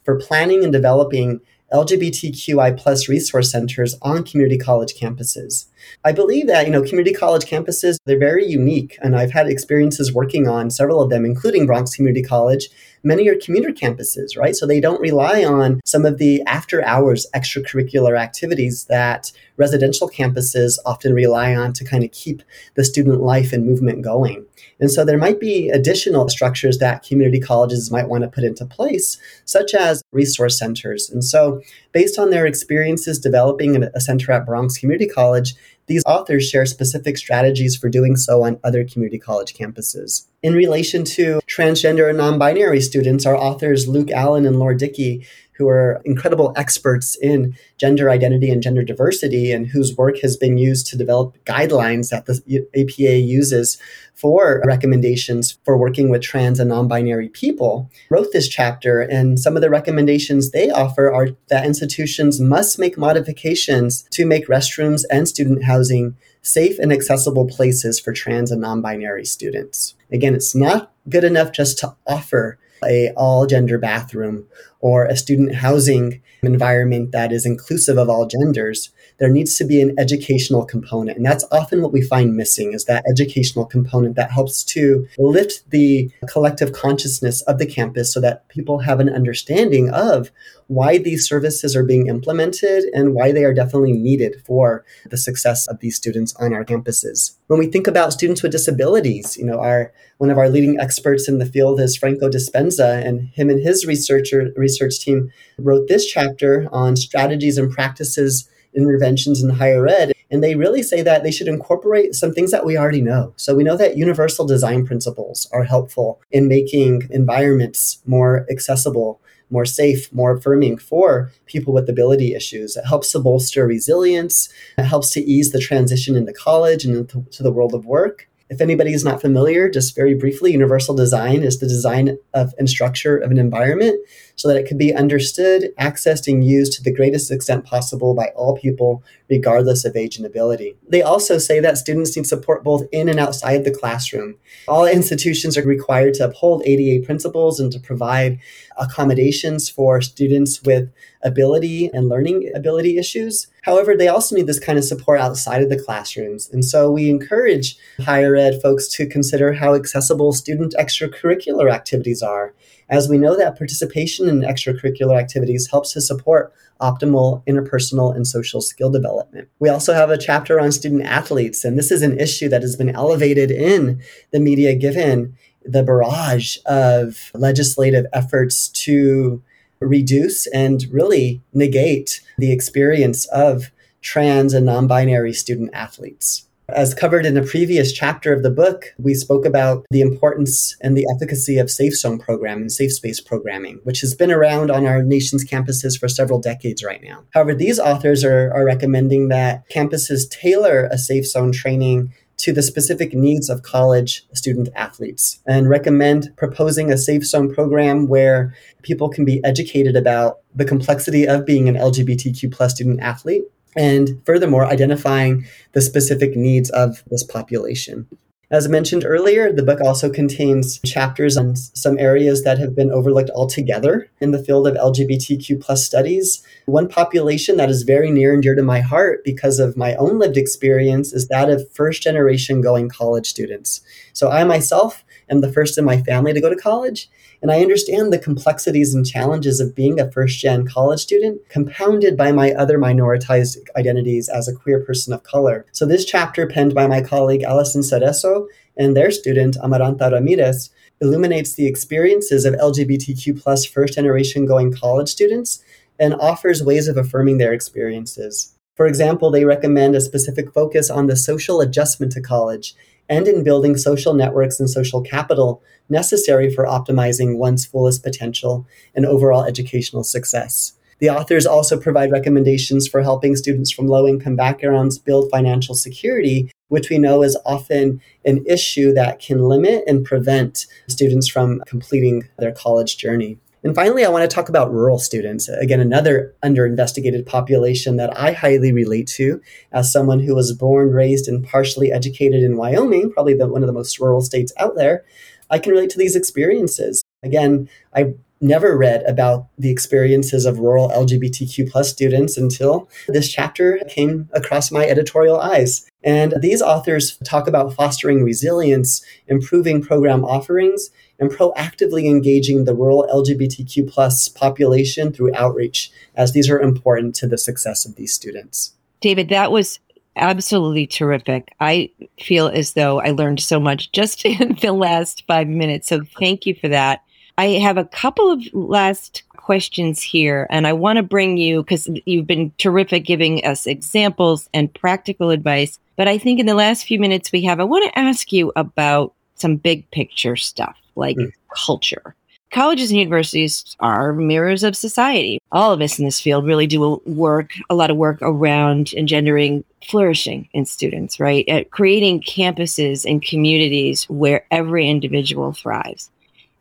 for 0.04 0.18
planning 0.18 0.64
and 0.64 0.72
developing 0.72 1.42
LGBTQI 1.72 2.76
plus 2.76 3.08
resource 3.08 3.52
centers 3.52 3.94
on 4.02 4.24
community 4.24 4.58
college 4.58 4.94
campuses. 4.94 5.66
I 6.04 6.12
believe 6.12 6.46
that, 6.46 6.66
you 6.66 6.72
know, 6.72 6.82
community 6.82 7.12
college 7.14 7.44
campuses, 7.44 7.96
they're 8.06 8.18
very 8.18 8.46
unique. 8.46 8.98
And 9.02 9.16
I've 9.16 9.32
had 9.32 9.46
experiences 9.46 10.12
working 10.12 10.48
on 10.48 10.70
several 10.70 11.00
of 11.00 11.10
them, 11.10 11.24
including 11.24 11.66
Bronx 11.66 11.94
Community 11.94 12.22
College. 12.22 12.68
Many 13.04 13.28
are 13.28 13.36
commuter 13.36 13.70
campuses, 13.70 14.36
right? 14.36 14.54
So 14.54 14.66
they 14.66 14.80
don't 14.80 15.00
rely 15.00 15.44
on 15.44 15.80
some 15.84 16.04
of 16.04 16.18
the 16.18 16.42
after 16.46 16.84
hours 16.84 17.26
extracurricular 17.34 18.18
activities 18.18 18.84
that 18.84 19.32
residential 19.56 20.08
campuses 20.08 20.78
often 20.86 21.12
rely 21.12 21.54
on 21.54 21.72
to 21.74 21.84
kind 21.84 22.04
of 22.04 22.12
keep 22.12 22.42
the 22.74 22.84
student 22.84 23.20
life 23.20 23.52
and 23.52 23.66
movement 23.66 24.02
going. 24.02 24.46
And 24.80 24.90
so 24.90 25.04
there 25.04 25.18
might 25.18 25.38
be 25.38 25.68
additional 25.68 26.28
structures 26.28 26.78
that 26.78 27.04
community 27.04 27.40
colleges 27.40 27.90
might 27.90 28.08
want 28.08 28.22
to 28.24 28.28
put 28.28 28.44
into 28.44 28.66
place, 28.66 29.18
such 29.44 29.74
as 29.74 30.02
resource 30.12 30.58
centers. 30.58 31.10
And 31.10 31.24
so, 31.24 31.60
based 31.92 32.18
on 32.18 32.30
their 32.30 32.46
experiences 32.46 33.18
developing 33.18 33.82
a 33.82 34.00
center 34.00 34.32
at 34.32 34.46
Bronx 34.46 34.78
Community 34.78 35.06
College, 35.06 35.54
these 35.86 36.02
authors 36.06 36.48
share 36.48 36.66
specific 36.66 37.18
strategies 37.18 37.76
for 37.76 37.88
doing 37.88 38.16
so 38.16 38.44
on 38.44 38.60
other 38.64 38.84
community 38.84 39.18
college 39.18 39.54
campuses. 39.54 40.26
In 40.42 40.54
relation 40.54 41.04
to 41.04 41.40
transgender 41.46 42.08
and 42.08 42.18
non 42.18 42.38
binary 42.38 42.80
students, 42.80 43.26
our 43.26 43.36
authors 43.36 43.88
Luke 43.88 44.10
Allen 44.10 44.46
and 44.46 44.58
Laura 44.58 44.76
Dickey 44.76 45.26
who 45.62 45.68
are 45.68 46.02
incredible 46.04 46.52
experts 46.56 47.16
in 47.22 47.54
gender 47.78 48.10
identity 48.10 48.50
and 48.50 48.60
gender 48.60 48.82
diversity, 48.82 49.52
and 49.52 49.68
whose 49.68 49.96
work 49.96 50.18
has 50.18 50.36
been 50.36 50.58
used 50.58 50.88
to 50.88 50.98
develop 50.98 51.36
guidelines 51.44 52.10
that 52.10 52.26
the 52.26 52.66
APA 52.74 53.18
uses 53.20 53.78
for 54.14 54.60
recommendations 54.66 55.58
for 55.64 55.78
working 55.78 56.10
with 56.10 56.20
trans 56.20 56.58
and 56.58 56.68
non 56.68 56.88
binary 56.88 57.28
people, 57.28 57.88
wrote 58.10 58.32
this 58.32 58.48
chapter. 58.48 59.00
And 59.00 59.38
some 59.38 59.54
of 59.54 59.62
the 59.62 59.70
recommendations 59.70 60.50
they 60.50 60.68
offer 60.68 61.12
are 61.12 61.28
that 61.48 61.64
institutions 61.64 62.40
must 62.40 62.76
make 62.76 62.98
modifications 62.98 64.02
to 64.10 64.26
make 64.26 64.48
restrooms 64.48 65.02
and 65.10 65.28
student 65.28 65.62
housing 65.62 66.16
safe 66.42 66.76
and 66.80 66.92
accessible 66.92 67.46
places 67.46 68.00
for 68.00 68.12
trans 68.12 68.50
and 68.50 68.60
non 68.60 68.82
binary 68.82 69.24
students. 69.24 69.94
Again, 70.10 70.34
it's 70.34 70.56
not 70.56 70.92
good 71.08 71.22
enough 71.22 71.52
just 71.52 71.78
to 71.78 71.94
offer 72.04 72.58
a 72.84 73.10
all 73.16 73.46
gender 73.46 73.78
bathroom 73.78 74.46
or 74.80 75.04
a 75.04 75.16
student 75.16 75.54
housing 75.54 76.20
environment 76.42 77.12
that 77.12 77.32
is 77.32 77.46
inclusive 77.46 77.96
of 77.98 78.08
all 78.08 78.26
genders 78.26 78.90
there 79.18 79.28
needs 79.28 79.56
to 79.56 79.64
be 79.64 79.80
an 79.80 79.94
educational 79.98 80.64
component 80.64 81.16
and 81.16 81.24
that's 81.24 81.44
often 81.52 81.82
what 81.82 81.92
we 81.92 82.02
find 82.02 82.36
missing 82.36 82.72
is 82.72 82.86
that 82.86 83.04
educational 83.08 83.64
component 83.64 84.16
that 84.16 84.30
helps 84.30 84.64
to 84.64 85.06
lift 85.18 85.68
the 85.70 86.10
collective 86.28 86.72
consciousness 86.72 87.42
of 87.42 87.58
the 87.58 87.66
campus 87.66 88.12
so 88.12 88.20
that 88.20 88.48
people 88.48 88.80
have 88.80 88.98
an 88.98 89.08
understanding 89.08 89.88
of 89.90 90.30
why 90.72 90.96
these 90.96 91.28
services 91.28 91.76
are 91.76 91.84
being 91.84 92.06
implemented 92.06 92.84
and 92.94 93.14
why 93.14 93.30
they 93.30 93.44
are 93.44 93.54
definitely 93.54 93.92
needed 93.92 94.42
for 94.46 94.84
the 95.10 95.18
success 95.18 95.68
of 95.68 95.80
these 95.80 95.96
students 95.96 96.34
on 96.36 96.54
our 96.54 96.64
campuses. 96.64 97.36
When 97.52 97.58
we 97.58 97.66
think 97.66 97.86
about 97.86 98.14
students 98.14 98.42
with 98.42 98.50
disabilities, 98.50 99.36
you 99.36 99.44
know, 99.44 99.60
our 99.60 99.92
one 100.16 100.30
of 100.30 100.38
our 100.38 100.48
leading 100.48 100.80
experts 100.80 101.28
in 101.28 101.36
the 101.36 101.44
field 101.44 101.80
is 101.80 101.98
Franco 101.98 102.30
Dispenza, 102.30 103.06
and 103.06 103.28
him 103.28 103.50
and 103.50 103.60
his 103.60 103.84
researcher 103.84 104.50
research 104.56 105.00
team 105.00 105.30
wrote 105.58 105.86
this 105.86 106.06
chapter 106.06 106.66
on 106.72 106.96
strategies 106.96 107.58
and 107.58 107.70
practices 107.70 108.48
interventions 108.74 109.42
in 109.42 109.50
higher 109.50 109.86
ed. 109.86 110.14
And 110.30 110.42
they 110.42 110.54
really 110.54 110.82
say 110.82 111.02
that 111.02 111.24
they 111.24 111.30
should 111.30 111.46
incorporate 111.46 112.14
some 112.14 112.32
things 112.32 112.52
that 112.52 112.64
we 112.64 112.78
already 112.78 113.02
know. 113.02 113.34
So 113.36 113.54
we 113.54 113.64
know 113.64 113.76
that 113.76 113.98
universal 113.98 114.46
design 114.46 114.86
principles 114.86 115.46
are 115.52 115.64
helpful 115.64 116.22
in 116.30 116.48
making 116.48 117.06
environments 117.10 118.00
more 118.06 118.46
accessible 118.50 119.20
more 119.52 119.64
safe, 119.64 120.12
more 120.12 120.32
affirming 120.32 120.78
for 120.78 121.30
people 121.46 121.72
with 121.72 121.88
ability 121.88 122.34
issues. 122.34 122.76
It 122.76 122.86
helps 122.86 123.12
to 123.12 123.20
bolster 123.20 123.66
resilience. 123.66 124.48
It 124.78 124.84
helps 124.84 125.10
to 125.10 125.20
ease 125.20 125.52
the 125.52 125.60
transition 125.60 126.16
into 126.16 126.32
college 126.32 126.84
and 126.84 126.96
into 126.96 127.42
the 127.42 127.52
world 127.52 127.74
of 127.74 127.86
work. 127.86 128.28
If 128.50 128.60
anybody 128.60 128.92
is 128.92 129.02
not 129.02 129.22
familiar, 129.22 129.70
just 129.70 129.96
very 129.96 130.14
briefly, 130.14 130.52
universal 130.52 130.94
design 130.94 131.42
is 131.42 131.58
the 131.58 131.66
design 131.66 132.18
of 132.34 132.52
and 132.58 132.68
structure 132.68 133.16
of 133.16 133.30
an 133.30 133.38
environment 133.38 133.98
so 134.36 134.48
that 134.48 134.56
it 134.56 134.66
can 134.66 134.78
be 134.78 134.94
understood, 134.94 135.72
accessed, 135.78 136.30
and 136.30 136.44
used 136.44 136.72
to 136.72 136.82
the 136.82 136.92
greatest 136.92 137.30
extent 137.30 137.64
possible 137.64 138.14
by 138.14 138.26
all 138.34 138.56
people, 138.56 139.02
regardless 139.28 139.84
of 139.84 139.96
age 139.96 140.16
and 140.16 140.26
ability. 140.26 140.76
They 140.88 141.02
also 141.02 141.38
say 141.38 141.60
that 141.60 141.78
students 141.78 142.16
need 142.16 142.26
support 142.26 142.64
both 142.64 142.86
in 142.92 143.08
and 143.08 143.18
outside 143.20 143.64
the 143.64 143.70
classroom. 143.70 144.36
All 144.68 144.86
institutions 144.86 145.56
are 145.56 145.62
required 145.62 146.14
to 146.14 146.24
uphold 146.24 146.62
ADA 146.64 147.04
principles 147.04 147.60
and 147.60 147.70
to 147.72 147.80
provide 147.80 148.38
accommodations 148.76 149.68
for 149.68 150.00
students 150.00 150.62
with 150.62 150.90
ability 151.22 151.90
and 151.92 152.08
learning 152.08 152.50
ability 152.54 152.98
issues. 152.98 153.46
However, 153.62 153.96
they 153.96 154.08
also 154.08 154.34
need 154.34 154.46
this 154.46 154.58
kind 154.58 154.78
of 154.78 154.84
support 154.84 155.20
outside 155.20 155.62
of 155.62 155.68
the 155.68 155.82
classrooms. 155.82 156.48
And 156.50 156.64
so 156.64 156.90
we 156.90 157.08
encourage 157.08 157.76
higher 158.00 158.34
ed 158.34 158.60
folks 158.60 158.88
to 158.96 159.06
consider 159.06 159.52
how 159.52 159.74
accessible 159.74 160.32
student 160.32 160.74
extracurricular 160.78 161.72
activities 161.72 162.22
are 162.22 162.54
as 162.88 163.08
we 163.08 163.18
know 163.18 163.36
that 163.36 163.56
participation 163.56 164.28
in 164.28 164.40
extracurricular 164.40 165.18
activities 165.18 165.68
helps 165.70 165.92
to 165.92 166.00
support 166.00 166.52
optimal 166.80 167.44
interpersonal 167.46 168.14
and 168.14 168.26
social 168.26 168.60
skill 168.60 168.90
development. 168.90 169.48
We 169.60 169.68
also 169.68 169.94
have 169.94 170.10
a 170.10 170.18
chapter 170.18 170.60
on 170.60 170.72
student 170.72 171.04
athletes, 171.04 171.64
and 171.64 171.78
this 171.78 171.90
is 171.90 172.02
an 172.02 172.18
issue 172.18 172.48
that 172.48 172.62
has 172.62 172.76
been 172.76 172.90
elevated 172.90 173.50
in 173.50 174.02
the 174.32 174.40
media 174.40 174.74
given 174.74 175.36
the 175.64 175.82
barrage 175.82 176.58
of 176.66 177.30
legislative 177.34 178.06
efforts 178.12 178.68
to 178.68 179.42
reduce 179.80 180.46
and 180.48 180.86
really 180.90 181.40
negate 181.52 182.20
the 182.38 182.52
experience 182.52 183.26
of 183.26 183.70
trans 184.00 184.52
and 184.52 184.66
non 184.66 184.86
binary 184.86 185.32
student 185.32 185.70
athletes. 185.72 186.46
As 186.74 186.94
covered 186.94 187.26
in 187.26 187.36
a 187.36 187.44
previous 187.44 187.92
chapter 187.92 188.32
of 188.32 188.42
the 188.42 188.50
book, 188.50 188.94
we 188.98 189.14
spoke 189.14 189.44
about 189.44 189.84
the 189.90 190.00
importance 190.00 190.74
and 190.80 190.96
the 190.96 191.06
efficacy 191.14 191.58
of 191.58 191.70
Safe 191.70 191.94
Zone 191.94 192.18
program 192.18 192.62
and 192.62 192.72
safe 192.72 192.92
space 192.92 193.20
programming, 193.20 193.80
which 193.84 194.00
has 194.00 194.14
been 194.14 194.30
around 194.30 194.70
on 194.70 194.86
our 194.86 195.02
nation's 195.02 195.44
campuses 195.44 195.98
for 195.98 196.08
several 196.08 196.40
decades 196.40 196.82
right 196.82 197.02
now. 197.02 197.24
However, 197.34 197.54
these 197.54 197.78
authors 197.78 198.24
are, 198.24 198.52
are 198.54 198.64
recommending 198.64 199.28
that 199.28 199.68
campuses 199.68 200.30
tailor 200.30 200.88
a 200.90 200.96
Safe 200.96 201.26
Zone 201.26 201.52
training 201.52 202.12
to 202.38 202.52
the 202.52 202.62
specific 202.62 203.12
needs 203.12 203.50
of 203.50 203.62
college 203.62 204.26
student 204.32 204.68
athletes 204.74 205.40
and 205.46 205.68
recommend 205.68 206.34
proposing 206.36 206.90
a 206.90 206.98
safe 206.98 207.24
zone 207.24 207.54
program 207.54 208.08
where 208.08 208.54
people 208.80 209.08
can 209.08 209.24
be 209.24 209.44
educated 209.44 209.94
about 209.94 210.40
the 210.54 210.64
complexity 210.64 211.28
of 211.28 211.46
being 211.46 211.68
an 211.68 211.76
LGBTQ 211.76 212.50
plus 212.50 212.74
student 212.74 213.00
athlete 213.00 213.44
and 213.76 214.20
furthermore, 214.24 214.66
identifying 214.66 215.46
the 215.72 215.80
specific 215.80 216.36
needs 216.36 216.70
of 216.70 217.02
this 217.10 217.24
population. 217.24 218.06
As 218.52 218.68
mentioned 218.68 219.02
earlier, 219.06 219.50
the 219.50 219.62
book 219.62 219.80
also 219.80 220.10
contains 220.10 220.78
chapters 220.84 221.38
on 221.38 221.56
some 221.56 221.98
areas 221.98 222.44
that 222.44 222.58
have 222.58 222.76
been 222.76 222.92
overlooked 222.92 223.30
altogether 223.30 224.10
in 224.20 224.30
the 224.30 224.44
field 224.44 224.66
of 224.66 224.74
LGBTQ 224.74 225.58
plus 225.58 225.86
studies. 225.86 226.46
One 226.66 226.86
population 226.86 227.56
that 227.56 227.70
is 227.70 227.82
very 227.82 228.10
near 228.10 228.34
and 228.34 228.42
dear 228.42 228.54
to 228.54 228.62
my 228.62 228.80
heart 228.80 229.24
because 229.24 229.58
of 229.58 229.78
my 229.78 229.94
own 229.94 230.18
lived 230.18 230.36
experience 230.36 231.14
is 231.14 231.28
that 231.28 231.48
of 231.48 231.72
first 231.72 232.02
generation 232.02 232.60
going 232.60 232.90
college 232.90 233.26
students. 233.26 233.80
So 234.12 234.30
I 234.30 234.44
myself 234.44 235.04
am 235.30 235.40
the 235.40 235.52
first 235.52 235.78
in 235.78 235.84
my 235.84 236.00
family 236.02 236.32
to 236.32 236.40
go 236.40 236.50
to 236.50 236.56
college, 236.56 237.10
and 237.40 237.50
I 237.50 237.60
understand 237.60 238.12
the 238.12 238.18
complexities 238.18 238.94
and 238.94 239.06
challenges 239.06 239.60
of 239.60 239.74
being 239.74 239.98
a 239.98 240.10
first 240.10 240.38
gen 240.38 240.66
college 240.66 241.00
student, 241.00 241.40
compounded 241.48 242.16
by 242.16 242.32
my 242.32 242.52
other 242.52 242.78
minoritized 242.78 243.56
identities 243.76 244.28
as 244.28 244.48
a 244.48 244.54
queer 244.54 244.80
person 244.80 245.12
of 245.12 245.22
color. 245.22 245.66
So, 245.72 245.86
this 245.86 246.04
chapter, 246.04 246.46
penned 246.46 246.74
by 246.74 246.86
my 246.86 247.00
colleague 247.00 247.42
Alison 247.42 247.82
Cerezo 247.82 248.46
and 248.76 248.96
their 248.96 249.10
student 249.10 249.56
Amaranta 249.56 250.12
Ramirez, 250.12 250.70
illuminates 251.00 251.54
the 251.54 251.66
experiences 251.66 252.44
of 252.44 252.54
LGBTQ 252.54 253.42
plus 253.42 253.64
first 253.64 253.94
generation 253.94 254.46
going 254.46 254.72
college 254.72 255.08
students 255.08 255.62
and 255.98 256.14
offers 256.14 256.62
ways 256.62 256.88
of 256.88 256.96
affirming 256.96 257.38
their 257.38 257.52
experiences. 257.52 258.54
For 258.74 258.86
example, 258.86 259.30
they 259.30 259.44
recommend 259.44 259.94
a 259.94 260.00
specific 260.00 260.52
focus 260.52 260.88
on 260.88 261.06
the 261.06 261.16
social 261.16 261.60
adjustment 261.60 262.12
to 262.12 262.20
college 262.20 262.74
and 263.12 263.28
in 263.28 263.44
building 263.44 263.76
social 263.76 264.14
networks 264.14 264.58
and 264.58 264.70
social 264.70 265.02
capital 265.02 265.62
necessary 265.90 266.50
for 266.50 266.64
optimizing 266.64 267.36
one's 267.36 267.66
fullest 267.66 268.02
potential 268.02 268.66
and 268.94 269.04
overall 269.04 269.44
educational 269.44 270.02
success. 270.02 270.72
The 270.98 271.10
authors 271.10 271.44
also 271.44 271.78
provide 271.78 272.10
recommendations 272.10 272.88
for 272.88 273.02
helping 273.02 273.36
students 273.36 273.70
from 273.70 273.86
low 273.86 274.08
income 274.08 274.34
backgrounds 274.34 274.98
build 274.98 275.30
financial 275.30 275.74
security, 275.74 276.50
which 276.68 276.88
we 276.88 276.96
know 276.96 277.22
is 277.22 277.36
often 277.44 278.00
an 278.24 278.42
issue 278.46 278.94
that 278.94 279.20
can 279.20 279.42
limit 279.42 279.84
and 279.86 280.06
prevent 280.06 280.66
students 280.88 281.28
from 281.28 281.60
completing 281.66 282.22
their 282.38 282.52
college 282.52 282.96
journey. 282.96 283.36
And 283.64 283.74
finally, 283.76 284.04
I 284.04 284.08
want 284.08 284.28
to 284.28 284.34
talk 284.34 284.48
about 284.48 284.72
rural 284.72 284.98
students. 284.98 285.48
Again, 285.48 285.78
another 285.78 286.34
under-investigated 286.42 287.26
population 287.26 287.96
that 287.96 288.18
I 288.18 288.32
highly 288.32 288.72
relate 288.72 289.06
to 289.08 289.40
as 289.70 289.92
someone 289.92 290.18
who 290.20 290.34
was 290.34 290.52
born, 290.52 290.90
raised, 290.90 291.28
and 291.28 291.44
partially 291.44 291.92
educated 291.92 292.42
in 292.42 292.56
Wyoming, 292.56 293.12
probably 293.12 293.34
the, 293.34 293.46
one 293.46 293.62
of 293.62 293.68
the 293.68 293.72
most 293.72 294.00
rural 294.00 294.20
states 294.20 294.52
out 294.56 294.74
there. 294.74 295.04
I 295.48 295.58
can 295.58 295.72
relate 295.72 295.90
to 295.90 295.98
these 295.98 296.16
experiences. 296.16 297.04
Again, 297.22 297.68
I 297.94 298.14
never 298.42 298.76
read 298.76 299.04
about 299.04 299.46
the 299.56 299.70
experiences 299.70 300.44
of 300.44 300.58
rural 300.58 300.90
LGBTQ 300.90 301.70
plus 301.70 301.90
students 301.90 302.36
until 302.36 302.88
this 303.08 303.32
chapter 303.32 303.78
came 303.88 304.28
across 304.32 304.70
my 304.70 304.84
editorial 304.84 305.40
eyes. 305.40 305.88
And 306.04 306.34
these 306.40 306.60
authors 306.60 307.16
talk 307.18 307.46
about 307.46 307.72
fostering 307.72 308.24
resilience, 308.24 309.04
improving 309.28 309.80
program 309.80 310.24
offerings, 310.24 310.90
and 311.20 311.30
proactively 311.30 312.06
engaging 312.06 312.64
the 312.64 312.74
rural 312.74 313.06
LGBTQ 313.12 313.88
plus 313.88 314.26
population 314.28 315.12
through 315.12 315.34
outreach, 315.34 315.92
as 316.16 316.32
these 316.32 316.50
are 316.50 316.60
important 316.60 317.14
to 317.14 317.28
the 317.28 317.38
success 317.38 317.86
of 317.86 317.94
these 317.94 318.12
students. 318.12 318.74
David, 319.00 319.28
that 319.28 319.52
was 319.52 319.78
absolutely 320.16 320.86
terrific. 320.86 321.54
I 321.60 321.90
feel 322.20 322.48
as 322.48 322.72
though 322.72 323.00
I 323.00 323.10
learned 323.10 323.40
so 323.40 323.60
much 323.60 323.92
just 323.92 324.24
in 324.24 324.56
the 324.60 324.72
last 324.72 325.24
five 325.26 325.48
minutes. 325.48 325.88
So 325.88 326.02
thank 326.18 326.44
you 326.46 326.54
for 326.54 326.68
that. 326.68 327.02
I 327.42 327.58
have 327.58 327.76
a 327.76 327.84
couple 327.84 328.30
of 328.30 328.40
last 328.54 329.24
questions 329.36 330.00
here, 330.00 330.46
and 330.48 330.64
I 330.64 330.72
want 330.72 330.98
to 330.98 331.02
bring 331.02 331.38
you 331.38 331.64
because 331.64 331.90
you've 332.06 332.28
been 332.28 332.52
terrific 332.56 333.04
giving 333.04 333.44
us 333.44 333.66
examples 333.66 334.48
and 334.54 334.72
practical 334.72 335.30
advice. 335.30 335.80
But 335.96 336.06
I 336.06 336.18
think 336.18 336.38
in 336.38 336.46
the 336.46 336.54
last 336.54 336.84
few 336.84 337.00
minutes 337.00 337.32
we 337.32 337.42
have, 337.42 337.58
I 337.58 337.64
want 337.64 337.84
to 337.84 337.98
ask 337.98 338.32
you 338.32 338.52
about 338.54 339.12
some 339.34 339.56
big 339.56 339.90
picture 339.90 340.36
stuff 340.36 340.76
like 340.94 341.16
mm. 341.16 341.32
culture. 341.52 342.14
Colleges 342.52 342.92
and 342.92 343.00
universities 343.00 343.76
are 343.80 344.12
mirrors 344.12 344.62
of 344.62 344.76
society. 344.76 345.40
All 345.50 345.72
of 345.72 345.80
us 345.80 345.98
in 345.98 346.04
this 346.04 346.20
field 346.20 346.46
really 346.46 346.68
do 346.68 347.02
work, 347.06 347.54
a 347.68 347.74
lot 347.74 347.90
of 347.90 347.96
work 347.96 348.18
around 348.22 348.94
engendering 348.94 349.64
flourishing 349.88 350.48
in 350.52 350.64
students, 350.64 351.18
right? 351.18 351.44
At 351.48 351.72
creating 351.72 352.20
campuses 352.20 353.04
and 353.04 353.20
communities 353.20 354.04
where 354.08 354.46
every 354.52 354.88
individual 354.88 355.52
thrives. 355.52 356.08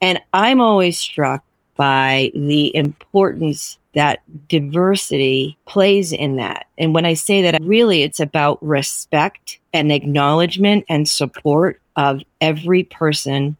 And 0.01 0.19
I'm 0.33 0.59
always 0.59 0.97
struck 0.97 1.43
by 1.75 2.31
the 2.35 2.75
importance 2.75 3.77
that 3.93 4.21
diversity 4.47 5.57
plays 5.65 6.13
in 6.13 6.37
that. 6.37 6.65
And 6.77 6.93
when 6.93 7.05
I 7.05 7.13
say 7.13 7.41
that, 7.43 7.61
really 7.61 8.03
it's 8.03 8.19
about 8.19 8.63
respect 8.63 9.59
and 9.73 9.91
acknowledgement 9.91 10.85
and 10.89 11.07
support 11.07 11.81
of 11.95 12.21
every 12.39 12.83
person 12.83 13.57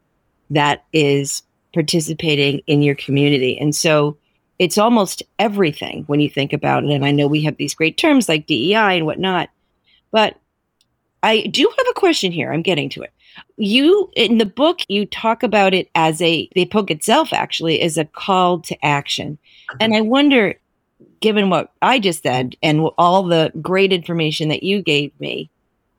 that 0.50 0.86
is 0.94 1.44
participating 1.74 2.62
in 2.68 2.82
your 2.82 2.96
community. 2.96 3.58
And 3.60 3.76
so 3.76 4.18
it's 4.60 4.78
almost 4.78 5.24
everything 5.40 6.04
when 6.08 6.20
you 6.20 6.30
think 6.30 6.54
about 6.54 6.84
it. 6.84 6.92
And 6.92 7.06
I 7.06 7.12
know 7.12 7.28
we 7.28 7.42
have 7.44 7.58
these 7.58 7.74
great 7.74 7.98
terms 7.98 8.30
like 8.30 8.48
DEI 8.48 8.98
and 8.98 9.06
whatnot, 9.06 9.50
but 10.12 10.38
I 11.24 11.42
do 11.48 11.72
have 11.78 11.88
a 11.90 12.00
question 12.00 12.32
here. 12.32 12.52
I'm 12.52 12.62
getting 12.62 12.90
to 12.90 13.02
it. 13.02 13.12
You 13.58 14.10
in 14.16 14.38
the 14.38 14.46
book, 14.46 14.80
you 14.88 15.06
talk 15.06 15.44
about 15.44 15.74
it 15.74 15.90
as 15.96 16.22
a 16.22 16.50
the 16.56 16.66
book 16.66 16.92
itself 16.92 17.34
actually 17.34 17.82
is 17.82 17.98
a 17.98 18.06
call 18.06 18.60
to 18.62 18.86
action, 18.86 19.38
and 19.80 19.96
I 19.96 20.02
wonder, 20.02 20.56
given 21.20 21.50
what 21.50 21.72
I 21.82 22.00
just 22.00 22.24
said 22.24 22.56
and 22.62 22.90
all 22.98 23.24
the 23.24 23.52
great 23.62 23.94
information 23.94 24.50
that 24.50 24.64
you 24.64 24.82
gave 24.82 25.12
me, 25.20 25.50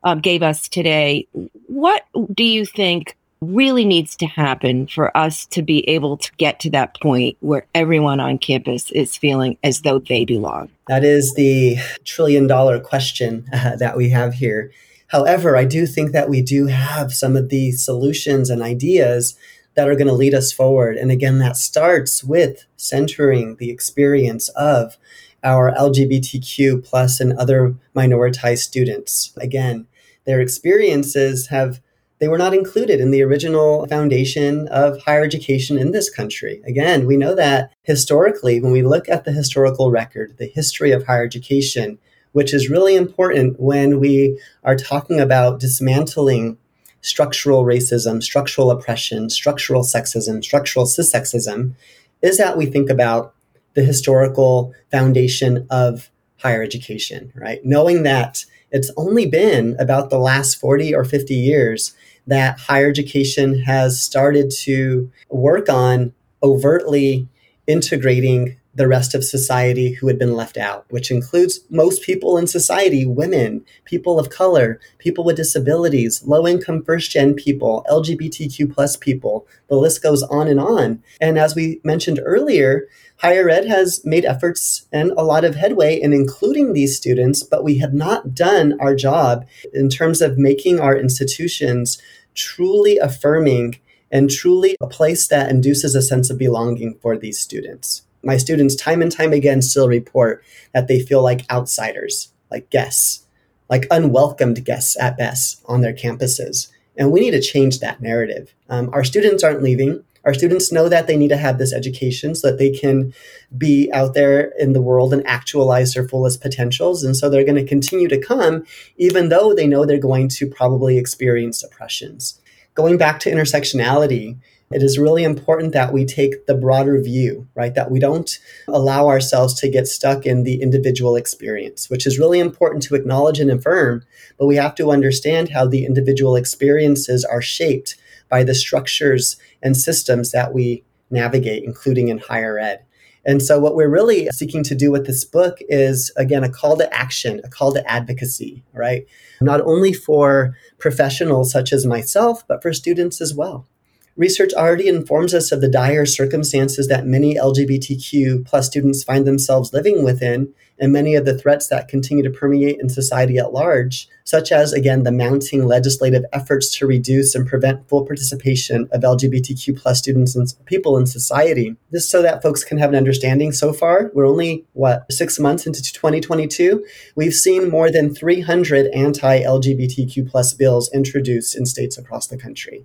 um, 0.04 0.20
gave 0.20 0.42
us 0.42 0.68
today, 0.68 1.26
what 1.66 2.04
do 2.34 2.44
you 2.44 2.66
think 2.66 3.16
really 3.42 3.84
needs 3.84 4.14
to 4.16 4.26
happen 4.26 4.86
for 4.86 5.14
us 5.16 5.46
to 5.46 5.62
be 5.62 5.86
able 5.88 6.16
to 6.16 6.30
get 6.36 6.60
to 6.60 6.70
that 6.70 6.98
point 7.00 7.36
where 7.40 7.66
everyone 7.74 8.20
on 8.20 8.38
campus 8.38 8.90
is 8.92 9.16
feeling 9.16 9.58
as 9.64 9.82
though 9.82 9.98
they 9.98 10.24
belong? 10.24 10.70
That 10.88 11.04
is 11.04 11.34
the 11.34 11.76
trillion 12.04 12.46
dollar 12.46 12.78
question 12.78 13.48
uh, 13.52 13.76
that 13.76 13.96
we 13.96 14.08
have 14.10 14.34
here. 14.34 14.70
However, 15.12 15.58
I 15.58 15.66
do 15.66 15.86
think 15.86 16.12
that 16.12 16.30
we 16.30 16.40
do 16.40 16.68
have 16.68 17.12
some 17.12 17.36
of 17.36 17.50
the 17.50 17.72
solutions 17.72 18.48
and 18.48 18.62
ideas 18.62 19.36
that 19.74 19.86
are 19.86 19.94
going 19.94 20.06
to 20.06 20.14
lead 20.14 20.32
us 20.32 20.52
forward. 20.52 20.96
And 20.96 21.10
again, 21.10 21.38
that 21.38 21.58
starts 21.58 22.24
with 22.24 22.64
centering 22.78 23.56
the 23.56 23.70
experience 23.70 24.48
of 24.50 24.96
our 25.44 25.70
LGBTQ 25.72 26.82
plus 26.82 27.20
and 27.20 27.34
other 27.34 27.74
minoritized 27.94 28.60
students. 28.60 29.34
Again, 29.36 29.86
their 30.24 30.40
experiences 30.40 31.48
have 31.48 31.80
they 32.18 32.28
were 32.28 32.38
not 32.38 32.54
included 32.54 33.00
in 33.00 33.10
the 33.10 33.22
original 33.22 33.84
foundation 33.88 34.68
of 34.68 35.02
higher 35.02 35.24
education 35.24 35.76
in 35.76 35.90
this 35.90 36.08
country. 36.08 36.62
Again, 36.64 37.04
we 37.04 37.16
know 37.16 37.34
that 37.34 37.72
historically, 37.82 38.60
when 38.60 38.70
we 38.70 38.82
look 38.82 39.08
at 39.08 39.24
the 39.24 39.32
historical 39.32 39.90
record, 39.90 40.36
the 40.38 40.46
history 40.46 40.92
of 40.92 41.04
higher 41.04 41.24
education, 41.24 41.98
which 42.32 42.52
is 42.52 42.70
really 42.70 42.96
important 42.96 43.58
when 43.60 44.00
we 44.00 44.38
are 44.64 44.76
talking 44.76 45.20
about 45.20 45.60
dismantling 45.60 46.56
structural 47.00 47.64
racism, 47.64 48.22
structural 48.22 48.70
oppression, 48.70 49.28
structural 49.28 49.82
sexism, 49.82 50.42
structural 50.42 50.86
cissexism, 50.86 51.74
is 52.22 52.38
that 52.38 52.56
we 52.56 52.66
think 52.66 52.88
about 52.88 53.34
the 53.74 53.82
historical 53.82 54.72
foundation 54.90 55.66
of 55.70 56.10
higher 56.38 56.62
education, 56.62 57.32
right? 57.34 57.60
Knowing 57.64 58.02
that 58.02 58.44
it's 58.70 58.90
only 58.96 59.26
been 59.26 59.76
about 59.78 60.10
the 60.10 60.18
last 60.18 60.54
40 60.58 60.94
or 60.94 61.04
50 61.04 61.34
years 61.34 61.94
that 62.26 62.58
higher 62.58 62.88
education 62.88 63.62
has 63.62 64.02
started 64.02 64.50
to 64.62 65.10
work 65.28 65.68
on 65.68 66.12
overtly 66.42 67.28
integrating 67.66 68.56
the 68.74 68.88
rest 68.88 69.14
of 69.14 69.22
society 69.22 69.92
who 69.92 70.06
had 70.06 70.18
been 70.18 70.34
left 70.34 70.56
out, 70.56 70.86
which 70.88 71.10
includes 71.10 71.60
most 71.68 72.02
people 72.02 72.38
in 72.38 72.46
society 72.46 73.04
women, 73.04 73.64
people 73.84 74.18
of 74.18 74.30
color, 74.30 74.80
people 74.98 75.24
with 75.24 75.36
disabilities, 75.36 76.22
low 76.24 76.46
income 76.46 76.82
first 76.82 77.10
gen 77.10 77.34
people, 77.34 77.84
LGBTQ 77.90 78.72
plus 78.72 78.96
people. 78.96 79.46
The 79.68 79.76
list 79.76 80.02
goes 80.02 80.22
on 80.22 80.48
and 80.48 80.58
on. 80.58 81.02
And 81.20 81.38
as 81.38 81.54
we 81.54 81.80
mentioned 81.84 82.20
earlier, 82.24 82.88
higher 83.18 83.48
ed 83.50 83.66
has 83.66 84.00
made 84.04 84.24
efforts 84.24 84.86
and 84.90 85.10
a 85.12 85.22
lot 85.22 85.44
of 85.44 85.54
headway 85.54 86.00
in 86.00 86.14
including 86.14 86.72
these 86.72 86.96
students, 86.96 87.42
but 87.42 87.64
we 87.64 87.78
have 87.78 87.92
not 87.92 88.34
done 88.34 88.78
our 88.80 88.94
job 88.94 89.46
in 89.74 89.90
terms 89.90 90.22
of 90.22 90.38
making 90.38 90.80
our 90.80 90.96
institutions 90.96 92.00
truly 92.34 92.96
affirming 92.96 93.78
and 94.10 94.30
truly 94.30 94.76
a 94.80 94.86
place 94.86 95.28
that 95.28 95.50
induces 95.50 95.94
a 95.94 96.02
sense 96.02 96.30
of 96.30 96.38
belonging 96.38 96.98
for 97.02 97.18
these 97.18 97.38
students 97.38 98.02
my 98.22 98.36
students 98.36 98.76
time 98.76 99.02
and 99.02 99.10
time 99.10 99.32
again 99.32 99.62
still 99.62 99.88
report 99.88 100.44
that 100.72 100.88
they 100.88 101.00
feel 101.00 101.22
like 101.22 101.50
outsiders, 101.50 102.32
like 102.50 102.70
guests, 102.70 103.26
like 103.68 103.86
unwelcomed 103.90 104.64
guests 104.64 104.96
at 105.00 105.16
best 105.16 105.62
on 105.66 105.80
their 105.80 105.94
campuses. 105.94 106.68
And 106.96 107.10
we 107.10 107.20
need 107.20 107.30
to 107.30 107.40
change 107.40 107.80
that 107.80 108.02
narrative. 108.02 108.54
Um, 108.68 108.90
our 108.92 109.04
students 109.04 109.42
aren't 109.42 109.62
leaving. 109.62 110.04
Our 110.24 110.34
students 110.34 110.70
know 110.70 110.88
that 110.88 111.06
they 111.06 111.16
need 111.16 111.28
to 111.28 111.36
have 111.36 111.58
this 111.58 111.72
education 111.72 112.34
so 112.34 112.48
that 112.48 112.58
they 112.58 112.70
can 112.70 113.12
be 113.56 113.90
out 113.92 114.14
there 114.14 114.52
in 114.58 114.72
the 114.72 114.82
world 114.82 115.12
and 115.12 115.26
actualize 115.26 115.94
their 115.94 116.06
fullest 116.06 116.40
potentials. 116.40 117.02
And 117.02 117.16
so 117.16 117.28
they're 117.28 117.44
going 117.44 117.56
to 117.56 117.68
continue 117.68 118.08
to 118.08 118.20
come, 118.20 118.64
even 118.96 119.30
though 119.30 119.52
they 119.52 119.66
know 119.66 119.84
they're 119.84 119.98
going 119.98 120.28
to 120.28 120.46
probably 120.46 120.96
experience 120.96 121.64
oppressions. 121.64 122.40
Going 122.74 122.98
back 122.98 123.20
to 123.20 123.30
intersectionality, 123.30 124.38
it 124.74 124.82
is 124.82 124.98
really 124.98 125.24
important 125.24 125.72
that 125.72 125.92
we 125.92 126.04
take 126.04 126.46
the 126.46 126.54
broader 126.54 127.00
view, 127.00 127.46
right? 127.54 127.74
That 127.74 127.90
we 127.90 127.98
don't 127.98 128.38
allow 128.68 129.08
ourselves 129.08 129.54
to 129.60 129.68
get 129.68 129.86
stuck 129.86 130.26
in 130.26 130.42
the 130.42 130.60
individual 130.60 131.16
experience, 131.16 131.88
which 131.90 132.06
is 132.06 132.18
really 132.18 132.38
important 132.38 132.82
to 132.84 132.94
acknowledge 132.94 133.40
and 133.40 133.50
affirm. 133.50 134.04
But 134.38 134.46
we 134.46 134.56
have 134.56 134.74
to 134.76 134.90
understand 134.90 135.50
how 135.50 135.66
the 135.66 135.84
individual 135.84 136.36
experiences 136.36 137.24
are 137.24 137.42
shaped 137.42 137.96
by 138.28 138.44
the 138.44 138.54
structures 138.54 139.36
and 139.62 139.76
systems 139.76 140.30
that 140.32 140.54
we 140.54 140.84
navigate, 141.10 141.64
including 141.64 142.08
in 142.08 142.18
higher 142.18 142.58
ed. 142.58 142.84
And 143.24 143.40
so, 143.40 143.60
what 143.60 143.76
we're 143.76 143.88
really 143.88 144.28
seeking 144.32 144.64
to 144.64 144.74
do 144.74 144.90
with 144.90 145.06
this 145.06 145.24
book 145.24 145.58
is, 145.68 146.10
again, 146.16 146.42
a 146.42 146.48
call 146.48 146.76
to 146.76 146.92
action, 146.92 147.40
a 147.44 147.48
call 147.48 147.72
to 147.72 147.90
advocacy, 147.90 148.64
right? 148.72 149.06
Not 149.40 149.60
only 149.60 149.92
for 149.92 150.56
professionals 150.78 151.52
such 151.52 151.72
as 151.72 151.86
myself, 151.86 152.46
but 152.48 152.62
for 152.62 152.72
students 152.72 153.20
as 153.20 153.32
well. 153.32 153.68
Research 154.14 154.52
already 154.52 154.88
informs 154.88 155.32
us 155.32 155.52
of 155.52 155.62
the 155.62 155.70
dire 155.70 156.04
circumstances 156.04 156.86
that 156.86 157.06
many 157.06 157.34
LGBTQ 157.36 158.44
plus 158.44 158.66
students 158.66 159.02
find 159.02 159.26
themselves 159.26 159.72
living 159.72 160.04
within 160.04 160.52
and 160.78 160.92
many 160.92 161.14
of 161.14 161.24
the 161.24 161.38
threats 161.38 161.68
that 161.68 161.88
continue 161.88 162.22
to 162.22 162.30
permeate 162.30 162.78
in 162.78 162.90
society 162.90 163.38
at 163.38 163.54
large, 163.54 164.06
such 164.24 164.52
as, 164.52 164.74
again, 164.74 165.04
the 165.04 165.12
mounting 165.12 165.64
legislative 165.64 166.24
efforts 166.30 166.76
to 166.76 166.86
reduce 166.86 167.34
and 167.34 167.46
prevent 167.46 167.88
full 167.88 168.04
participation 168.04 168.86
of 168.92 169.00
LGBTQ 169.00 169.80
plus 169.80 170.00
students 170.00 170.36
and 170.36 170.52
people 170.66 170.98
in 170.98 171.06
society. 171.06 171.74
This 171.90 172.10
so 172.10 172.20
that 172.20 172.42
folks 172.42 172.64
can 172.64 172.76
have 172.76 172.90
an 172.90 172.96
understanding. 172.96 173.52
So 173.52 173.72
far, 173.72 174.10
we're 174.12 174.28
only, 174.28 174.66
what, 174.74 175.10
six 175.10 175.38
months 175.38 175.66
into 175.66 175.82
2022? 175.82 176.84
We've 177.16 177.32
seen 177.32 177.70
more 177.70 177.90
than 177.90 178.14
300 178.14 178.88
anti-LGBTQ 178.88 180.30
plus 180.30 180.52
bills 180.52 180.90
introduced 180.92 181.56
in 181.56 181.64
states 181.64 181.96
across 181.96 182.26
the 182.26 182.36
country 182.36 182.84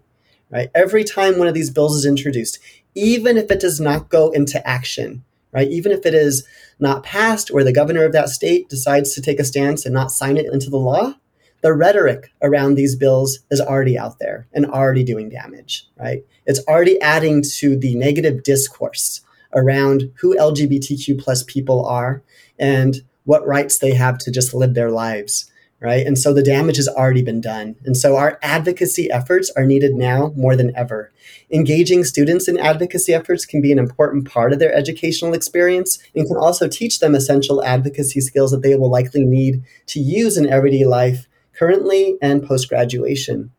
right? 0.49 0.69
Every 0.75 1.03
time 1.03 1.38
one 1.38 1.47
of 1.47 1.53
these 1.53 1.69
bills 1.69 1.95
is 1.95 2.05
introduced, 2.05 2.60
even 2.95 3.38
if 3.38 3.51
it 3.51 3.60
does 3.60 3.79
not 3.79 4.10
go 4.10 4.29
into 4.31 4.65
action, 4.67 5.23
right? 5.51 5.67
Even 5.69 5.91
if 5.91 6.05
it 6.05 6.13
is 6.13 6.45
not 6.79 7.03
passed 7.03 7.51
or 7.51 7.63
the 7.63 7.71
governor 7.71 8.03
of 8.03 8.13
that 8.13 8.29
state 8.29 8.69
decides 8.69 9.13
to 9.13 9.21
take 9.21 9.39
a 9.39 9.45
stance 9.45 9.86
and 9.86 9.93
not 9.93 10.12
sign 10.12 10.38
it 10.38 10.51
into 10.51 10.69
the 10.69 10.77
law, 10.77 11.13
the 11.62 11.73
rhetoric 11.73 12.31
around 12.41 12.75
these 12.75 12.95
bills 12.95 13.39
is 13.49 13.60
already 13.60 13.97
out 13.97 14.19
there 14.19 14.47
and 14.53 14.65
already 14.65 15.03
doing 15.03 15.29
damage, 15.29 15.88
right? 15.99 16.23
It's 16.45 16.60
already 16.67 17.01
adding 17.01 17.43
to 17.57 17.77
the 17.77 17.95
negative 17.95 18.43
discourse 18.43 19.21
around 19.53 20.12
who 20.19 20.38
LGBTQ 20.38 21.19
plus 21.19 21.43
people 21.43 21.86
are 21.86 22.21
and 22.60 22.97
what 23.25 23.45
rights 23.45 23.79
they 23.79 23.93
have 23.93 24.17
to 24.19 24.31
just 24.31 24.53
live 24.53 24.73
their 24.73 24.91
lives 24.91 25.51
right? 25.79 26.05
And 26.05 26.17
so 26.17 26.33
the 26.33 26.41
damage 26.41 26.77
has 26.77 26.87
already 26.87 27.21
been 27.21 27.41
done. 27.41 27.75
And 27.85 27.95
so 27.95 28.15
our 28.17 28.39
advocacy 28.41 29.11
efforts 29.11 29.51
are 29.55 29.65
needed 29.65 29.93
now 29.93 30.33
more 30.35 30.55
than 30.55 30.75
ever. 30.75 31.11
Engaging 31.51 32.03
students 32.03 32.47
in 32.47 32.57
advocacy 32.57 33.13
efforts 33.13 33.45
can 33.45 33.61
be 33.61 33.71
an 33.71 33.79
important 33.79 34.29
part 34.29 34.53
of 34.53 34.59
their 34.59 34.73
educational 34.73 35.33
experience 35.33 35.99
and 36.15 36.27
can 36.27 36.37
also 36.37 36.67
teach 36.67 36.99
them 36.99 37.13
essential 37.13 37.63
advocacy 37.63 38.21
skills 38.21 38.51
that 38.51 38.63
they 38.63 38.75
will 38.75 38.89
likely 38.89 39.23
need 39.23 39.63
to 39.87 39.99
use 39.99 40.37
in 40.37 40.49
everyday 40.49 40.85
life 40.85 41.27
currently 41.53 42.17
and 42.21 42.45
post 42.45 42.69
graduation. 42.69 43.51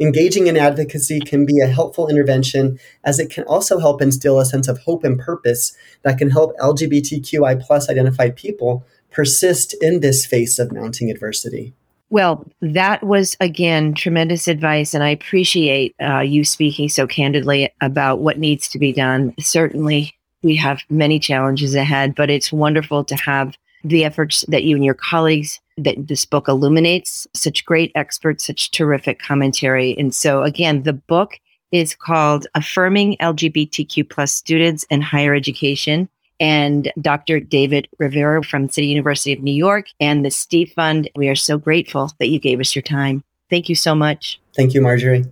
Engaging 0.00 0.46
in 0.46 0.56
advocacy 0.56 1.20
can 1.20 1.44
be 1.44 1.60
a 1.60 1.66
helpful 1.66 2.08
intervention 2.08 2.78
as 3.04 3.18
it 3.18 3.28
can 3.28 3.44
also 3.44 3.78
help 3.78 4.00
instill 4.00 4.40
a 4.40 4.46
sense 4.46 4.66
of 4.66 4.78
hope 4.78 5.04
and 5.04 5.20
purpose 5.20 5.76
that 6.02 6.16
can 6.16 6.30
help 6.30 6.56
LGBTQI 6.56 7.60
plus 7.60 7.90
identified 7.90 8.34
people 8.34 8.86
persist 9.10 9.74
in 9.80 10.00
this 10.00 10.26
face 10.26 10.58
of 10.58 10.72
mounting 10.72 11.10
adversity. 11.10 11.72
Well, 12.10 12.44
that 12.60 13.04
was 13.04 13.36
again 13.40 13.94
tremendous 13.94 14.48
advice, 14.48 14.94
and 14.94 15.04
I 15.04 15.10
appreciate 15.10 15.94
uh, 16.02 16.20
you 16.20 16.44
speaking 16.44 16.88
so 16.88 17.06
candidly 17.06 17.72
about 17.80 18.20
what 18.20 18.38
needs 18.38 18.68
to 18.70 18.78
be 18.78 18.92
done. 18.92 19.32
Certainly, 19.38 20.14
we 20.42 20.56
have 20.56 20.80
many 20.90 21.20
challenges 21.20 21.74
ahead, 21.74 22.14
but 22.16 22.28
it's 22.28 22.52
wonderful 22.52 23.04
to 23.04 23.14
have 23.14 23.54
the 23.84 24.04
efforts 24.04 24.44
that 24.48 24.64
you 24.64 24.76
and 24.76 24.84
your 24.84 24.94
colleagues 24.94 25.60
that 25.76 26.08
this 26.08 26.24
book 26.26 26.48
illuminates 26.48 27.26
such 27.34 27.64
great 27.64 27.90
experts 27.94 28.44
such 28.44 28.70
terrific 28.70 29.18
commentary 29.18 29.96
and 29.96 30.14
so 30.14 30.42
again 30.42 30.82
the 30.82 30.92
book 30.92 31.38
is 31.72 31.94
called 31.94 32.46
affirming 32.54 33.16
lgbtq 33.22 34.08
plus 34.10 34.32
students 34.34 34.84
in 34.90 35.00
higher 35.00 35.34
education 35.34 36.08
and 36.40 36.90
Dr. 37.00 37.38
David 37.38 37.86
Rivera 37.98 38.42
from 38.42 38.68
City 38.68 38.88
University 38.88 39.32
of 39.32 39.40
New 39.40 39.52
York 39.52 39.86
and 40.00 40.24
the 40.24 40.30
Steve 40.30 40.72
Fund. 40.74 41.08
We 41.14 41.28
are 41.28 41.36
so 41.36 41.58
grateful 41.58 42.10
that 42.18 42.28
you 42.28 42.40
gave 42.40 42.58
us 42.58 42.74
your 42.74 42.82
time. 42.82 43.22
Thank 43.50 43.68
you 43.68 43.74
so 43.74 43.94
much. 43.94 44.40
Thank 44.56 44.72
you, 44.74 44.80
Marjorie. 44.80 45.24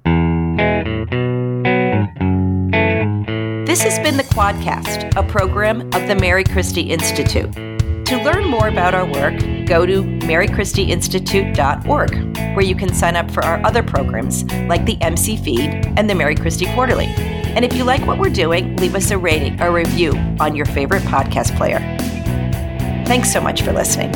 This 3.65 3.83
has 3.83 3.99
been 4.01 4.17
the 4.17 4.25
Quadcast, 4.25 5.15
a 5.17 5.23
program 5.23 5.83
of 5.95 6.09
the 6.09 6.15
Mary 6.15 6.45
Christie 6.45 6.91
Institute. 6.91 7.53
To 8.07 8.23
learn 8.25 8.47
more 8.47 8.69
about 8.69 8.95
our 8.95 9.05
work, 9.05 9.39
go 9.67 9.85
to 9.85 10.03
marychristieinstitute.org, 10.03 12.37
where 12.57 12.65
you 12.65 12.75
can 12.75 12.95
sign 12.95 13.17
up 13.17 13.31
for 13.31 13.45
our 13.45 13.63
other 13.67 13.83
programs 13.83 14.45
like 14.67 14.87
the 14.87 14.97
MC 15.03 15.37
Feed 15.37 15.85
and 15.97 16.09
the 16.09 16.15
Mary 16.15 16.35
Christie 16.35 16.73
Quarterly. 16.75 17.38
And 17.55 17.65
if 17.65 17.75
you 17.75 17.85
like 17.85 18.07
what 18.07 18.19
we're 18.19 18.31
doing, 18.31 18.77
leave 18.77 18.95
us 18.95 19.11
a 19.11 19.19
rating 19.19 19.61
or 19.61 19.73
review 19.73 20.13
on 20.41 20.55
your 20.55 20.67
favorite 20.67 21.03
podcast 21.03 21.57
player. 21.57 21.79
Thanks 23.07 23.33
so 23.33 23.41
much 23.41 23.63
for 23.63 23.73
listening. 23.73 24.13